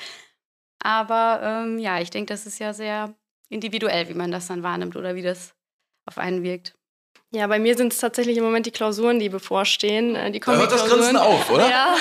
[0.80, 3.14] Aber ähm, ja, ich denke, das ist ja sehr
[3.48, 5.54] individuell, wie man das dann wahrnimmt oder wie das
[6.04, 6.74] auf einen wirkt.
[7.34, 10.14] Ja, bei mir sind es tatsächlich im Moment die Klausuren, die bevorstehen.
[10.14, 10.84] Äh, Die Da hört das.
[10.86, 11.68] Grinsen auf, oder?
[11.68, 11.96] Ja,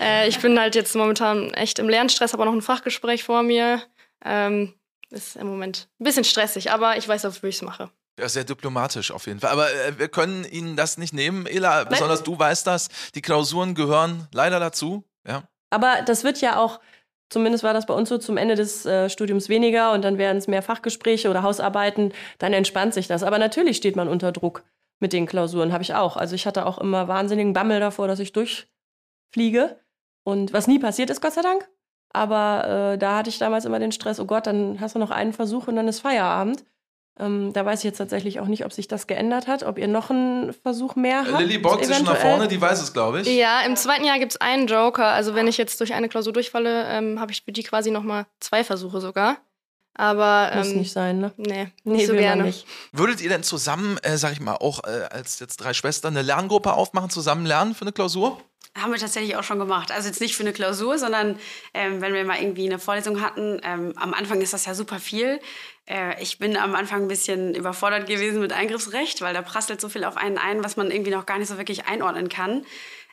[0.00, 3.42] äh, ich bin halt jetzt momentan echt im Lernstress, habe auch noch ein Fachgespräch vor
[3.42, 3.82] mir.
[4.24, 4.72] Ähm,
[5.10, 7.90] ist im Moment ein bisschen stressig, aber ich weiß, wofür ich es mache.
[8.18, 9.50] Ja, sehr diplomatisch auf jeden Fall.
[9.50, 11.84] Aber äh, wir können Ihnen das nicht nehmen, Ela.
[11.84, 12.88] Besonders du weißt das.
[13.14, 15.04] Die Klausuren gehören leider dazu.
[15.26, 15.42] Ja.
[15.70, 16.80] Aber das wird ja auch
[17.32, 20.36] Zumindest war das bei uns so zum Ende des äh, Studiums weniger und dann werden
[20.36, 22.12] es mehr Fachgespräche oder Hausarbeiten.
[22.36, 23.22] Dann entspannt sich das.
[23.22, 24.64] Aber natürlich steht man unter Druck
[25.00, 26.18] mit den Klausuren, habe ich auch.
[26.18, 29.80] Also ich hatte auch immer wahnsinnigen Bammel davor, dass ich durchfliege.
[30.24, 31.66] Und was nie passiert ist, Gott sei Dank.
[32.12, 35.10] Aber äh, da hatte ich damals immer den Stress, oh Gott, dann hast du noch
[35.10, 36.66] einen Versuch und dann ist Feierabend.
[37.18, 39.86] Ähm, da weiß ich jetzt tatsächlich auch nicht, ob sich das geändert hat, ob ihr
[39.88, 41.40] noch einen Versuch mehr habt.
[41.40, 43.26] Lilly beugt sich schon nach vorne, die weiß es, glaube ich.
[43.28, 45.06] Ja, im zweiten Jahr gibt es einen Joker.
[45.06, 48.26] Also wenn ich jetzt durch eine Klausur durchfalle, ähm, habe ich für die quasi nochmal
[48.40, 49.36] zwei Versuche sogar.
[49.94, 51.32] Aber ähm, muss nicht sein, ne?
[51.36, 52.44] Nee, Nee, nicht so gerne.
[52.44, 52.66] nicht.
[52.92, 56.22] Würdet ihr denn zusammen, äh, sag ich mal, auch äh, als jetzt drei Schwestern eine
[56.22, 58.38] Lerngruppe aufmachen, zusammen lernen für eine Klausur?
[58.74, 59.92] Haben wir tatsächlich auch schon gemacht.
[59.92, 61.38] Also jetzt nicht für eine Klausur, sondern
[61.74, 63.60] ähm, wenn wir mal irgendwie eine Vorlesung hatten.
[63.62, 65.40] Ähm, am Anfang ist das ja super viel.
[65.86, 69.88] Äh, ich bin am Anfang ein bisschen überfordert gewesen mit Eingriffsrecht, weil da prasselt so
[69.88, 72.64] viel auf einen ein, was man irgendwie noch gar nicht so wirklich einordnen kann.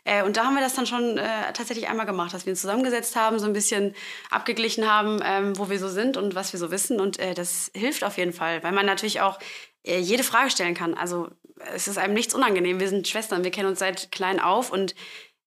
[0.06, 2.62] Äh, und da haben wir das dann schon äh, tatsächlich einmal gemacht, dass wir uns
[2.62, 3.96] zusammengesetzt haben, so ein bisschen
[4.30, 7.00] abgeglichen haben, ähm, wo wir so sind und was wir so wissen.
[7.00, 9.40] Und äh, das hilft auf jeden Fall, weil man natürlich auch
[9.84, 10.94] äh, jede Frage stellen kann.
[10.94, 11.30] Also
[11.74, 12.80] es ist einem nichts unangenehm.
[12.80, 14.96] Wir sind Schwestern, wir kennen uns seit klein auf und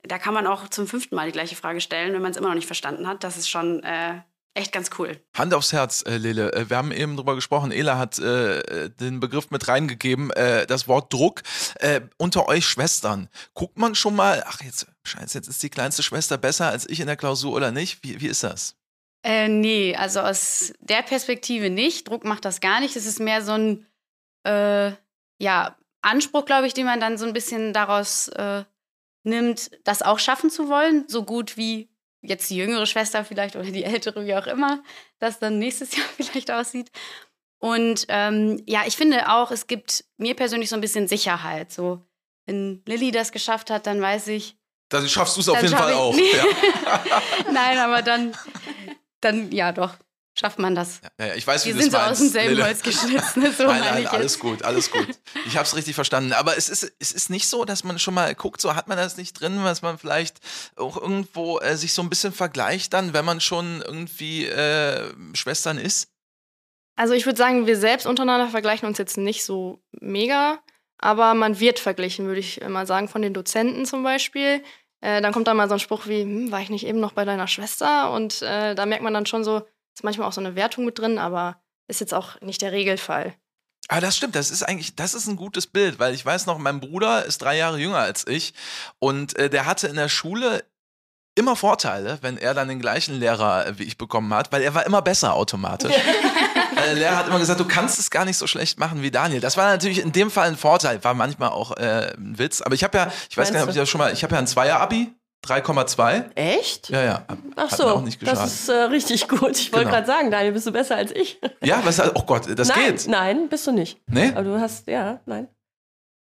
[0.02, 2.48] da kann man auch zum fünften Mal die gleiche Frage stellen, wenn man es immer
[2.48, 3.24] noch nicht verstanden hat.
[3.24, 4.20] Das ist schon äh,
[4.54, 5.20] echt ganz cool.
[5.36, 6.52] Hand aufs Herz, äh, Lele.
[6.52, 7.72] Äh, wir haben eben drüber gesprochen.
[7.72, 11.42] Ela hat äh, den Begriff mit reingegeben, äh, das Wort Druck.
[11.76, 16.02] Äh, unter euch Schwestern, guckt man schon mal, ach jetzt, scheiße, jetzt ist die kleinste
[16.02, 18.02] Schwester besser als ich in der Klausur oder nicht?
[18.02, 18.76] Wie, wie ist das?
[19.24, 22.08] Äh, nee, also aus der Perspektive nicht.
[22.08, 22.96] Druck macht das gar nicht.
[22.96, 23.86] Es ist mehr so ein
[24.44, 24.92] äh,
[25.38, 28.64] ja, Anspruch, glaube ich, den man dann so ein bisschen daraus äh,
[29.22, 31.91] nimmt, das auch schaffen zu wollen, so gut wie
[32.22, 34.82] jetzt die jüngere Schwester vielleicht oder die ältere, wie auch immer,
[35.18, 36.90] das dann nächstes Jahr vielleicht aussieht.
[37.58, 41.70] Und ähm, ja, ich finde auch, es gibt mir persönlich so ein bisschen Sicherheit.
[41.70, 42.00] So,
[42.46, 44.56] wenn Lilly das geschafft hat, dann weiß ich,
[44.88, 46.14] Dann schaffst du es auf jeden Fall auch.
[46.16, 46.44] Ja.
[47.52, 48.32] nein, aber dann,
[49.20, 49.94] dann ja doch,
[50.42, 51.00] schafft man das.
[51.18, 52.12] Ja, ja, ich weiß, wie Wir du sind das so meinst.
[52.12, 52.64] aus demselben Lele.
[52.66, 53.34] Holz geschnitzt.
[53.34, 55.06] So nein, nein, alles gut, alles gut.
[55.46, 56.32] Ich habe es richtig verstanden.
[56.32, 58.98] Aber es ist, es ist nicht so, dass man schon mal guckt, so hat man
[58.98, 60.40] das nicht drin, was man vielleicht
[60.76, 65.78] auch irgendwo äh, sich so ein bisschen vergleicht dann, wenn man schon irgendwie äh, Schwestern
[65.78, 66.08] ist.
[66.96, 70.58] Also ich würde sagen, wir selbst untereinander vergleichen uns jetzt nicht so mega,
[70.98, 74.62] aber man wird verglichen, würde ich mal sagen, von den Dozenten zum Beispiel.
[75.00, 77.12] Äh, dann kommt da mal so ein Spruch wie, hm, war ich nicht eben noch
[77.12, 78.12] bei deiner Schwester?
[78.12, 79.62] Und äh, da merkt man dann schon so,
[79.94, 83.34] ist manchmal auch so eine Wertung mit drin, aber ist jetzt auch nicht der Regelfall.
[83.88, 86.58] Aber das stimmt, das ist eigentlich, das ist ein gutes Bild, weil ich weiß noch,
[86.58, 88.54] mein Bruder ist drei Jahre jünger als ich
[88.98, 90.64] und äh, der hatte in der Schule
[91.34, 94.74] immer Vorteile, wenn er dann den gleichen Lehrer äh, wie ich bekommen hat, weil er
[94.74, 95.94] war immer besser automatisch.
[96.72, 99.10] Äh, Der Lehrer hat immer gesagt, du kannst es gar nicht so schlecht machen wie
[99.10, 99.40] Daniel.
[99.40, 102.62] Das war natürlich in dem Fall ein Vorteil, war manchmal auch äh, ein Witz.
[102.62, 104.34] Aber ich habe ja, ich weiß gar nicht, ob ich das schon mal, ich habe
[104.34, 105.12] ja ein Zweier-Abi,
[105.44, 106.30] 3,2.
[106.36, 106.88] Echt?
[106.90, 107.26] Ja, ja.
[107.56, 109.58] Ach hat so, mir auch nicht das ist äh, richtig gut.
[109.58, 109.96] Ich wollte Genau.
[109.96, 111.40] gerade sagen, Daniel, bist du besser als ich?
[111.64, 113.08] Ja, was, oh Gott, das nein, geht.
[113.08, 114.00] Nein, bist du nicht.
[114.06, 114.30] Nee?
[114.30, 115.48] Aber du hast, ja, nein.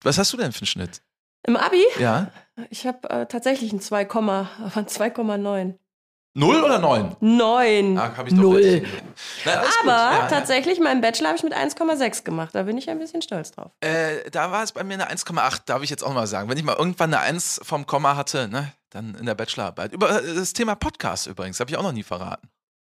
[0.02, 1.02] Was hast du denn für einen Schnitt?
[1.46, 1.82] Im Abi?
[1.98, 2.30] Ja.
[2.68, 5.74] Ich habe äh, tatsächlich ein 2, aber ein 2,9.
[6.34, 7.16] Null oder neun?
[7.20, 7.98] 9.
[7.98, 8.82] Ah, hab ich doch Null.
[9.44, 9.56] Nein.
[9.82, 10.26] Aber Ja, ja.
[10.28, 12.54] tatsächlich, meinen Bachelor habe ich mit 1,6 gemacht.
[12.54, 13.72] Da bin ich ein bisschen stolz drauf.
[13.80, 16.48] Äh, da war es bei mir eine 1,8, darf ich jetzt auch mal sagen.
[16.48, 19.92] Wenn ich mal irgendwann eine 1 vom Komma hatte, ne, dann in der Bachelorarbeit.
[19.92, 22.48] Über äh, das Thema Podcast übrigens, habe ich auch noch nie verraten.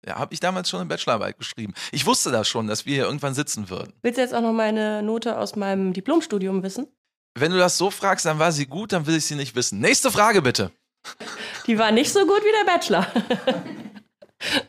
[0.06, 1.74] Ja, habe ich damals schon in Bachelorarbeit geschrieben.
[1.92, 3.94] Ich wusste das schon, dass wir hier irgendwann sitzen würden.
[4.02, 6.88] Willst du jetzt auch noch meine Note aus meinem Diplomstudium wissen?
[7.36, 9.80] Wenn du das so fragst, dann war sie gut, dann will ich sie nicht wissen.
[9.80, 10.72] Nächste Frage bitte.
[11.68, 13.08] Die war nicht so gut wie der Bachelor.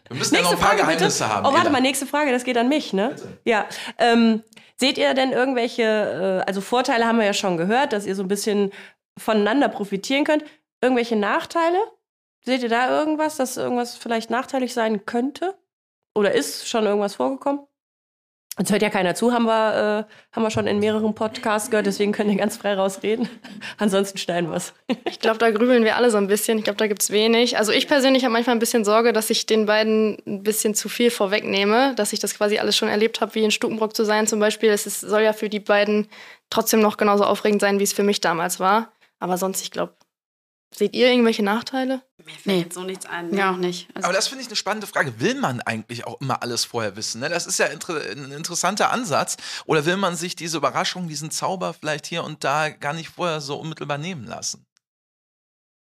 [0.08, 1.46] Wir müssen ja noch ein paar Geheimnisse haben.
[1.46, 1.70] Oh, warte Ela.
[1.70, 3.16] mal, nächste Frage, das geht an mich, ne?
[3.44, 3.66] Ja.
[3.98, 4.44] Ähm,
[4.76, 5.82] seht ihr denn irgendwelche,
[6.44, 8.70] äh, also Vorteile haben wir ja schon gehört, dass ihr so ein bisschen
[9.18, 10.44] voneinander profitieren könnt.
[10.84, 11.78] Irgendwelche Nachteile?
[12.44, 15.54] Seht ihr da irgendwas, dass irgendwas vielleicht nachteilig sein könnte?
[16.14, 17.60] Oder ist schon irgendwas vorgekommen?
[18.58, 21.86] Uns hört ja keiner zu, haben wir, äh, haben wir schon in mehreren Podcasts gehört,
[21.86, 23.30] deswegen könnt ihr ganz frei rausreden.
[23.78, 24.74] Ansonsten schneiden wir es.
[25.08, 26.58] Ich glaube, da grübeln wir alle so ein bisschen.
[26.58, 27.56] Ich glaube, da gibt's wenig.
[27.56, 30.90] Also ich persönlich habe manchmal ein bisschen Sorge, dass ich den beiden ein bisschen zu
[30.90, 34.26] viel vorwegnehme, dass ich das quasi alles schon erlebt habe, wie in Stukenbrock zu sein
[34.26, 34.68] zum Beispiel.
[34.68, 36.08] Es ist, soll ja für die beiden
[36.50, 38.92] trotzdem noch genauso aufregend sein, wie es für mich damals war.
[39.18, 39.94] Aber sonst, ich glaube,
[40.76, 42.02] seht ihr irgendwelche Nachteile?
[42.18, 42.60] Mir fällt Nee.
[42.62, 43.34] jetzt so nichts ein.
[43.34, 43.88] Ja, auch nicht.
[43.94, 45.20] Also, Aber das finde ich eine spannende Frage.
[45.20, 47.20] Will man eigentlich auch immer alles vorher wissen?
[47.20, 47.28] Ne?
[47.28, 49.36] Das ist ja inter ein interessanter Ansatz.
[49.66, 53.40] Oder will man sich diese Überraschung, diesen Zauber vielleicht hier und da gar nicht vorher
[53.40, 54.66] so unmittelbar nehmen lassen?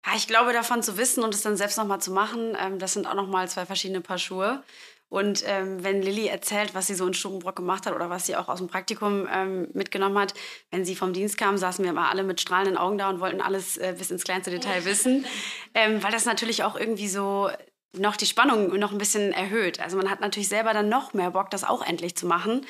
[0.06, 2.94] Ja, ich glaube, davon zu wissen und es dann selbst nochmal zu machen, ähm, das
[2.94, 4.62] sind auch nochmal zwei verschiedene Paar Schuhe.
[5.10, 8.36] Und ähm, wenn Lilly erzählt, was sie so in Stubenbrock gemacht hat oder was sie
[8.36, 10.34] auch aus dem Praktikum ähm, mitgenommen hat,
[10.70, 13.40] wenn sie vom Dienst kam, saßen wir immer alle mit strahlenden Augen da und wollten
[13.40, 15.26] alles äh, bis ins kleinste Detail wissen.
[15.74, 17.50] Ähm, weil das natürlich auch irgendwie so
[17.98, 19.80] noch die Spannung noch ein bisschen erhöht.
[19.80, 22.64] Also man hat natürlich selber dann noch mehr Bock, das auch endlich zu machen.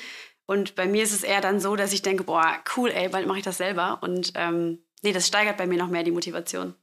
[0.47, 3.27] Und bei mir ist es eher dann so, dass ich denke, boah, cool, ey, bald
[3.27, 3.99] mache ich das selber.
[4.01, 6.75] Und ähm, nee, das steigert bei mir noch mehr die Motivation.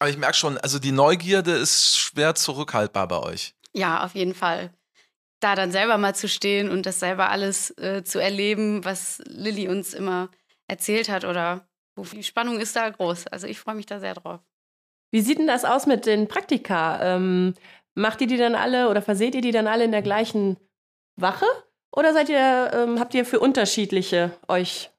[0.00, 3.54] Aber ich merke schon, also die Neugierde ist schwer zurückhaltbar bei euch.
[3.72, 4.72] Ja, auf jeden Fall.
[5.40, 9.68] Da dann selber mal zu stehen und das selber alles äh, zu erleben, was Lilly
[9.68, 10.30] uns immer
[10.66, 11.68] erzählt hat oder
[12.12, 13.28] die Spannung ist da groß.
[13.28, 14.40] Also ich freue mich da sehr drauf.
[15.10, 17.00] Wie sieht denn das aus mit den Praktika?
[17.02, 17.54] Ähm,
[17.94, 20.58] macht ihr die dann alle oder verseht ihr die dann alle in der gleichen
[21.16, 21.46] Wache?
[21.90, 24.90] Oder seid ihr, ähm, habt ihr für unterschiedliche euch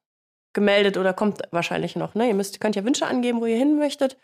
[0.54, 2.15] gemeldet oder kommt wahrscheinlich noch?
[2.15, 2.28] Ne?
[2.28, 4.17] Ihr müsst, könnt ja Wünsche angeben, wo ihr hin möchtet.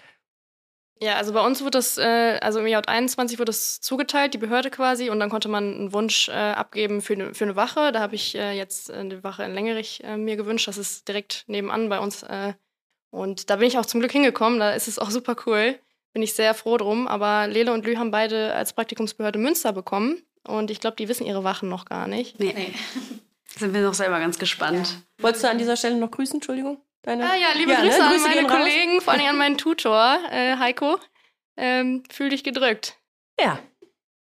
[1.01, 4.69] Ja, also bei uns wird das, äh, also im J21 wird das zugeteilt, die Behörde
[4.69, 7.91] quasi, und dann konnte man einen Wunsch äh, abgeben für eine, für eine Wache.
[7.91, 10.67] Da habe ich äh, jetzt eine Wache in Längerich äh, mir gewünscht.
[10.67, 12.23] Das ist direkt nebenan bei uns.
[12.23, 12.53] Äh,
[13.11, 14.59] und da bin ich auch zum Glück hingekommen.
[14.59, 15.77] Da ist es auch super cool.
[16.13, 17.07] Bin ich sehr froh drum.
[17.07, 20.21] Aber Lele und Lü haben beide als Praktikumsbehörde Münster bekommen.
[20.47, 22.39] Und ich glaube, die wissen ihre Wachen noch gar nicht.
[22.39, 22.53] Nee.
[22.55, 22.73] nee.
[23.57, 24.87] Sind wir noch selber ganz gespannt.
[24.87, 25.23] Ja.
[25.23, 26.35] Wolltest du an dieser Stelle noch grüßen?
[26.35, 26.77] Entschuldigung.
[27.05, 27.23] Deine?
[27.23, 28.03] Ah, ja, liebe ja, Grüße ne?
[28.03, 29.03] an Grüße meine Kollegen, raus.
[29.03, 30.97] vor allem an meinen Tutor, äh, Heiko.
[31.55, 32.97] Ähm, fühl dich gedrückt.
[33.39, 33.59] Ja.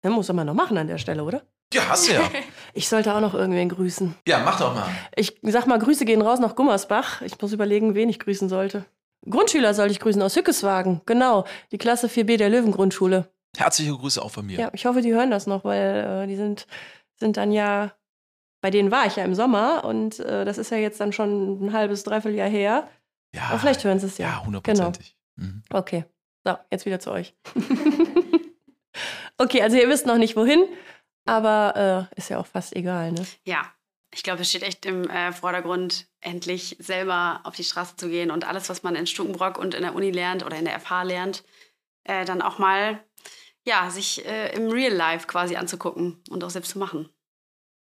[0.02, 1.42] Dann muss man noch machen an der Stelle, oder?
[1.72, 2.30] Ja, hast du ja.
[2.74, 4.14] Ich sollte auch noch irgendwen grüßen.
[4.26, 4.86] Ja, mach doch mal.
[5.16, 7.22] Ich sag mal, Grüße gehen raus nach Gummersbach.
[7.22, 8.84] Ich muss überlegen, wen ich grüßen sollte.
[9.28, 11.00] Grundschüler soll ich grüßen aus Hückeswagen.
[11.06, 13.32] Genau, die Klasse 4b der Löwengrundschule.
[13.56, 14.58] Herzliche Grüße auch von mir.
[14.58, 16.66] Ja, ich hoffe, die hören das noch, weil äh, die sind,
[17.16, 17.92] sind dann ja,
[18.60, 21.66] bei denen war ich ja im Sommer und äh, das ist ja jetzt dann schon
[21.66, 22.88] ein halbes, dreiviertel Jahr her.
[23.34, 23.42] Ja.
[23.48, 24.28] Aber vielleicht hören sie es ja.
[24.28, 25.16] Ja, hundertprozentig.
[25.36, 25.48] Genau.
[25.48, 25.62] Mhm.
[25.70, 26.04] Okay,
[26.44, 27.34] so, jetzt wieder zu euch.
[29.38, 30.64] okay, also ihr wisst noch nicht wohin,
[31.24, 33.24] aber äh, ist ja auch fast egal, ne?
[33.44, 33.62] Ja,
[34.12, 38.30] ich glaube, es steht echt im äh, Vordergrund, endlich selber auf die Straße zu gehen
[38.30, 41.02] und alles, was man in Stukenbrock und in der Uni lernt oder in der FH
[41.02, 41.44] lernt,
[42.04, 43.04] äh, dann auch mal
[43.64, 47.10] ja, sich äh, im Real Life quasi anzugucken und auch selbst zu machen.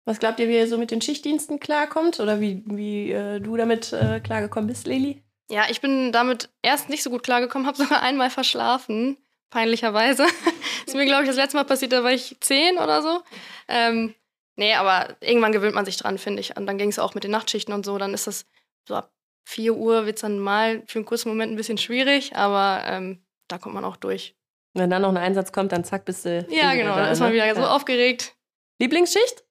[0.08, 3.58] Was glaubt ihr, wie ihr so mit den Schichtdiensten klarkommt oder wie, wie äh, du
[3.58, 5.22] damit äh, klargekommen bist, Lili?
[5.52, 9.18] Ja, ich bin damit erst nicht so gut klargekommen, habe sogar einmal verschlafen,
[9.50, 10.26] peinlicherweise.
[10.86, 13.20] ist mir, glaube ich, das letzte Mal passiert, da war ich zehn oder so.
[13.68, 14.16] Ähm,
[14.56, 16.56] nee, aber irgendwann gewöhnt man sich dran, finde ich.
[16.56, 17.98] Und dann ging es auch mit den Nachtschichten und so.
[17.98, 18.46] Dann ist das
[18.88, 19.12] so ab
[19.50, 23.26] 4 Uhr wird es dann mal für einen kurzen Moment ein bisschen schwierig, aber ähm,
[23.50, 24.38] da kommt man auch durch.
[24.74, 26.48] Wenn dann noch ein Einsatz kommt, dann zack, bist du.
[26.50, 27.36] Ja, genau, dann ist man ne?
[27.36, 28.38] wieder so aufgeregt.
[28.80, 29.44] Lieblingsschicht?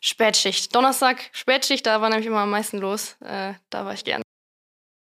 [0.00, 0.74] Spätschicht.
[0.74, 3.16] Donnerstag, Spätschicht, da war nämlich immer am meisten los.
[3.20, 4.22] Äh, da war ich gern.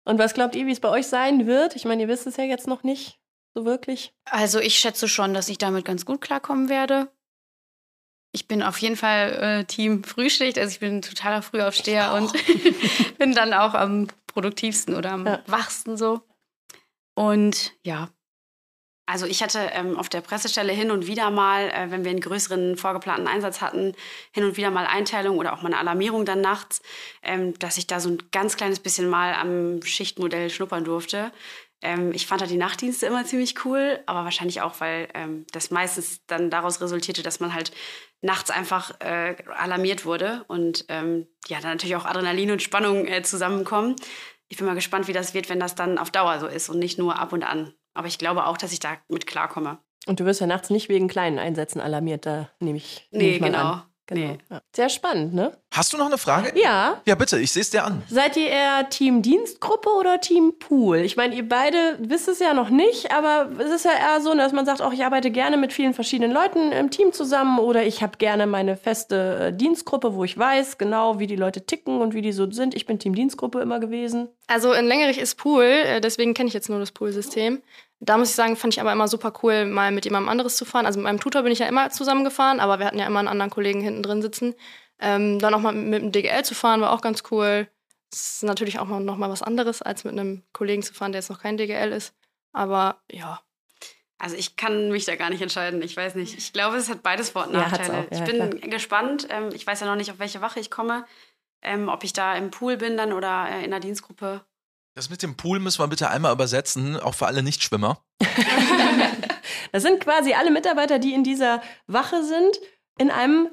[0.05, 1.75] Und was glaubt ihr, wie es bei euch sein wird?
[1.75, 3.19] Ich meine, ihr wisst es ja jetzt noch nicht
[3.53, 4.13] so wirklich.
[4.25, 7.11] Also ich schätze schon, dass ich damit ganz gut klarkommen werde.
[8.31, 12.33] Ich bin auf jeden Fall äh, Team Frühschicht, also ich bin ein totaler Frühaufsteher und
[13.19, 15.43] bin dann auch am produktivsten oder am ja.
[15.45, 16.21] wachsten so.
[17.15, 18.09] Und ja,
[19.05, 22.21] also ich hatte ähm, auf der Pressestelle hin und wieder mal, äh, wenn wir einen
[22.21, 23.93] größeren vorgeplanten Einsatz hatten,
[24.31, 26.81] hin und wieder mal Einteilung oder auch mal eine Alarmierung dann nachts,
[27.21, 31.31] ähm, dass ich da so ein ganz kleines bisschen mal am Schichtmodell schnuppern durfte.
[31.81, 35.69] Ähm, ich fand da die Nachtdienste immer ziemlich cool, aber wahrscheinlich auch, weil ähm, das
[35.69, 37.73] meistens dann daraus resultierte, dass man halt
[38.21, 43.21] nachts einfach äh, alarmiert wurde und ähm, ja, dann natürlich auch Adrenalin und Spannung äh,
[43.21, 43.97] zusammenkommen.
[44.47, 46.79] Ich bin mal gespannt, wie das wird, wenn das dann auf Dauer so ist und
[46.79, 47.73] nicht nur ab und an.
[47.93, 49.79] Aber ich glaube auch, dass ich da mit klarkomme.
[50.05, 53.41] Und du wirst ja nachts nicht wegen kleinen Einsätzen alarmiert, da nehme ich, nee, ich
[53.41, 53.59] mal genau.
[53.59, 53.83] an.
[54.13, 54.33] Genau.
[54.33, 54.37] Nee.
[54.49, 54.61] Ja.
[54.75, 55.57] Sehr spannend, ne?
[55.71, 56.53] Hast du noch eine Frage?
[56.59, 57.01] Ja.
[57.05, 58.03] Ja, bitte, ich sehe es dir an.
[58.09, 60.97] Seid ihr eher Team Dienstgruppe oder Team Pool?
[60.97, 64.35] Ich meine, ihr beide wisst es ja noch nicht, aber es ist ja eher so,
[64.35, 67.83] dass man sagt, auch ich arbeite gerne mit vielen verschiedenen Leuten im Team zusammen oder
[67.83, 72.01] ich habe gerne meine feste äh, Dienstgruppe, wo ich weiß genau, wie die Leute ticken
[72.01, 72.75] und wie die so sind.
[72.75, 74.29] Ich bin Team Dienstgruppe immer gewesen.
[74.47, 77.61] Also in Längerich ist Pool, äh, deswegen kenne ich jetzt nur das Pool-System.
[78.05, 80.65] Da muss ich sagen, fand ich aber immer super cool, mal mit jemandem anderes zu
[80.65, 80.85] fahren.
[80.85, 83.29] Also mit meinem Tutor bin ich ja immer zusammengefahren, aber wir hatten ja immer einen
[83.29, 84.55] anderen Kollegen hinten drin sitzen.
[84.99, 87.67] Ähm, dann auch mal mit, dem DGL zu fahren, war auch ganz cool.
[88.09, 91.19] Das ist natürlich auch noch mal was anderes, als mit einem Kollegen zu fahren, der
[91.19, 92.13] jetzt noch kein DGL ist.
[92.51, 93.41] Aber ja.
[94.17, 95.81] Also ich kann mich da gar nicht entscheiden.
[95.81, 96.37] Ich weiß nicht.
[96.37, 97.93] Ich glaube, es hat beides Vor- und Nachteile.
[97.93, 98.69] Ja, auch, ja, ich bin klar.
[98.69, 99.27] gespannt.
[99.29, 101.05] Ähm, ich weiß ja noch nicht, auf welche Wache ich komme.
[101.61, 104.41] Ähm, ob ich da im Pool bin dann oder äh, in der Dienstgruppe.
[104.95, 108.03] Das mit dem Pool müssen wir bitte einmal übersetzen, auch für alle Nichtschwimmer.
[109.71, 112.59] das sind quasi alle Mitarbeiter, die in dieser Wache sind,
[112.99, 113.49] in einem,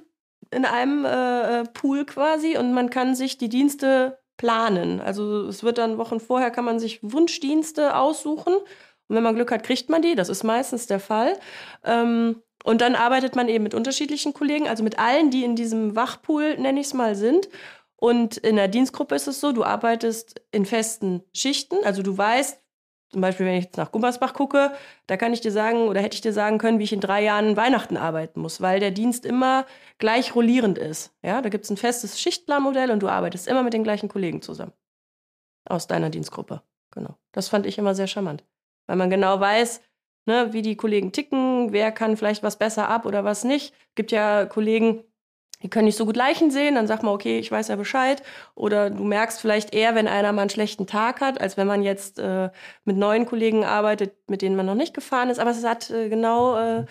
[0.50, 5.00] in einem äh, Pool quasi und man kann sich die Dienste planen.
[5.00, 8.54] Also es wird dann Wochen vorher, kann man sich Wunschdienste aussuchen
[9.10, 10.14] und wenn man Glück hat, kriegt man die.
[10.14, 11.38] Das ist meistens der Fall.
[11.84, 15.96] Ähm, und dann arbeitet man eben mit unterschiedlichen Kollegen, also mit allen, die in diesem
[15.96, 17.48] Wachpool, nenne ich es mal, sind.
[18.00, 22.60] Und in der Dienstgruppe ist es so, du arbeitest in festen Schichten, also du weißt,
[23.10, 24.72] zum Beispiel, wenn ich jetzt nach Gummersbach gucke,
[25.08, 27.22] da kann ich dir sagen oder hätte ich dir sagen können, wie ich in drei
[27.22, 29.66] Jahren Weihnachten arbeiten muss, weil der Dienst immer
[29.98, 31.12] gleich rollierend ist.
[31.22, 34.42] Ja, da gibt es ein festes Schichtplanmodell und du arbeitest immer mit den gleichen Kollegen
[34.42, 34.72] zusammen.
[35.68, 36.62] Aus deiner Dienstgruppe.
[36.92, 37.16] Genau.
[37.32, 38.44] Das fand ich immer sehr charmant.
[38.86, 39.82] Weil man genau weiß,
[40.26, 43.74] ne, wie die Kollegen ticken, wer kann vielleicht was besser ab oder was nicht.
[43.88, 45.02] Es gibt ja Kollegen,
[45.62, 48.22] die können nicht so gut Leichen sehen, dann sag mal, okay, ich weiß ja Bescheid.
[48.54, 51.82] Oder du merkst vielleicht eher, wenn einer mal einen schlechten Tag hat, als wenn man
[51.82, 52.50] jetzt äh,
[52.84, 55.38] mit neuen Kollegen arbeitet, mit denen man noch nicht gefahren ist.
[55.38, 56.86] Aber es hat äh, genau, äh,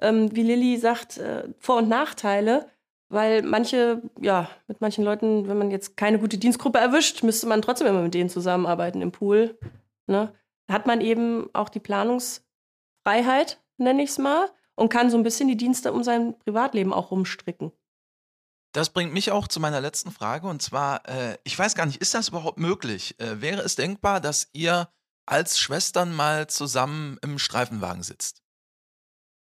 [0.00, 2.66] ähm, wie Lilly sagt, äh, Vor- und Nachteile.
[3.08, 7.60] Weil manche, ja, mit manchen Leuten, wenn man jetzt keine gute Dienstgruppe erwischt, müsste man
[7.60, 9.58] trotzdem immer mit denen zusammenarbeiten im Pool.
[10.06, 10.32] Ne?
[10.70, 15.48] Hat man eben auch die Planungsfreiheit, nenne ich es mal, und kann so ein bisschen
[15.48, 17.72] die Dienste um sein Privatleben auch rumstricken.
[18.72, 22.00] Das bringt mich auch zu meiner letzten Frage und zwar, äh, ich weiß gar nicht,
[22.00, 23.14] ist das überhaupt möglich?
[23.20, 24.88] Äh, wäre es denkbar, dass ihr
[25.26, 28.42] als Schwestern mal zusammen im Streifenwagen sitzt?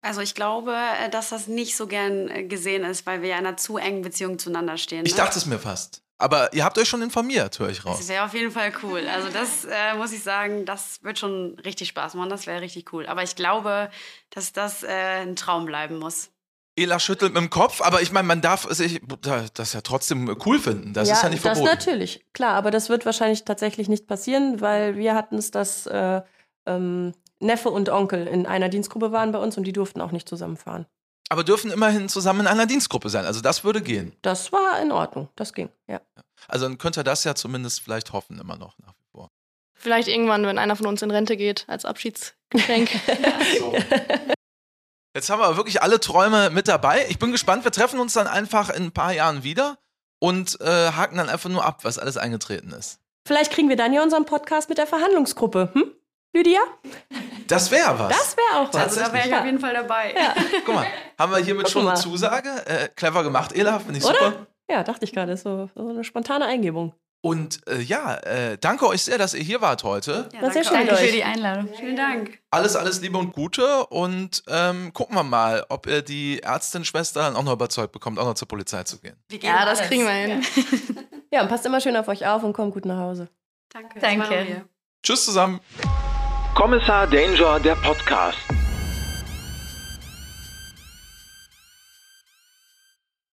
[0.03, 3.39] Also ich glaube, äh, dass das nicht so gern äh, gesehen ist, weil wir ja
[3.39, 5.07] in einer zu engen Beziehung zueinander stehen.
[5.07, 5.19] Ich ne?
[5.19, 6.03] dachte es mir fast.
[6.19, 8.09] Aber ihr habt euch schon informiert, höre ich Das raus.
[8.09, 9.07] wäre auf jeden Fall cool.
[9.09, 12.29] Also das äh, muss ich sagen, das wird schon richtig Spaß machen.
[12.29, 13.07] Das wäre richtig cool.
[13.07, 13.91] Aber ich glaube,
[14.29, 16.31] dass das äh, ein Traum bleiben muss.
[16.81, 19.01] Ela schüttelt mit dem Kopf, aber ich meine, man darf sich
[19.55, 20.93] das ja trotzdem cool finden.
[20.93, 21.75] Das ist ja nicht das verboten.
[21.75, 26.23] natürlich, klar, aber das wird wahrscheinlich tatsächlich nicht passieren, weil wir hatten es, dass äh,
[26.67, 30.29] ähm, Neffe und Onkel in einer Dienstgruppe waren bei uns und die durften auch nicht
[30.29, 30.87] zusammenfahren.
[31.29, 33.25] Aber dürfen immerhin zusammen in einer Dienstgruppe sein.
[33.25, 34.13] Also das würde gehen.
[34.23, 36.01] Das war in Ordnung, das ging, ja.
[36.49, 39.31] Also dann könnt ihr das ja zumindest vielleicht hoffen, immer noch nach wie vor.
[39.75, 42.91] Vielleicht irgendwann, wenn einer von uns in Rente geht, als Abschiedsgeschenk.
[45.15, 47.07] Jetzt haben wir wirklich alle Träume mit dabei.
[47.09, 47.65] Ich bin gespannt.
[47.65, 49.77] Wir treffen uns dann einfach in ein paar Jahren wieder
[50.21, 53.01] und äh, haken dann einfach nur ab, was alles eingetreten ist.
[53.27, 55.93] Vielleicht kriegen wir dann ja unseren Podcast mit der Verhandlungsgruppe, hm?
[56.33, 56.61] Lydia?
[57.49, 58.09] Das wäre was.
[58.17, 58.83] Das wäre auch was.
[58.83, 59.41] Also da wäre ich Ja.
[59.41, 60.15] auf jeden Fall dabei.
[60.65, 60.87] Guck mal,
[61.19, 61.97] haben wir hiermit schon eine.
[61.99, 62.49] Zusage.
[62.67, 64.15] Äh, clever gemacht, Ela, finde ich Oder?
[64.19, 64.47] super.
[64.71, 66.95] Ja, dachte ich gerade, so, so eine spontane Eingebung.
[67.23, 70.29] Und äh, ja, äh, danke euch sehr, dass ihr hier wart heute.
[70.33, 70.87] Ja, War sehr danke schön.
[70.87, 71.69] Danke für die Einladung.
[71.79, 72.39] Vielen Dank.
[72.51, 77.37] Alles, alles Liebe und Gute und ähm, gucken wir mal, ob ihr die Ärztin-Schwester dann
[77.37, 79.17] auch noch überzeugt bekommt, auch noch zur Polizei zu gehen.
[79.43, 80.43] Ja, das kriegen wir hin.
[81.33, 83.29] Ja, und passt immer schön auf euch auf und kommt gut nach Hause.
[83.73, 84.01] Danke.
[84.01, 84.65] Danke.
[85.01, 85.61] Tschüss zusammen.
[86.57, 88.37] Kommissar Danger, der Podcast.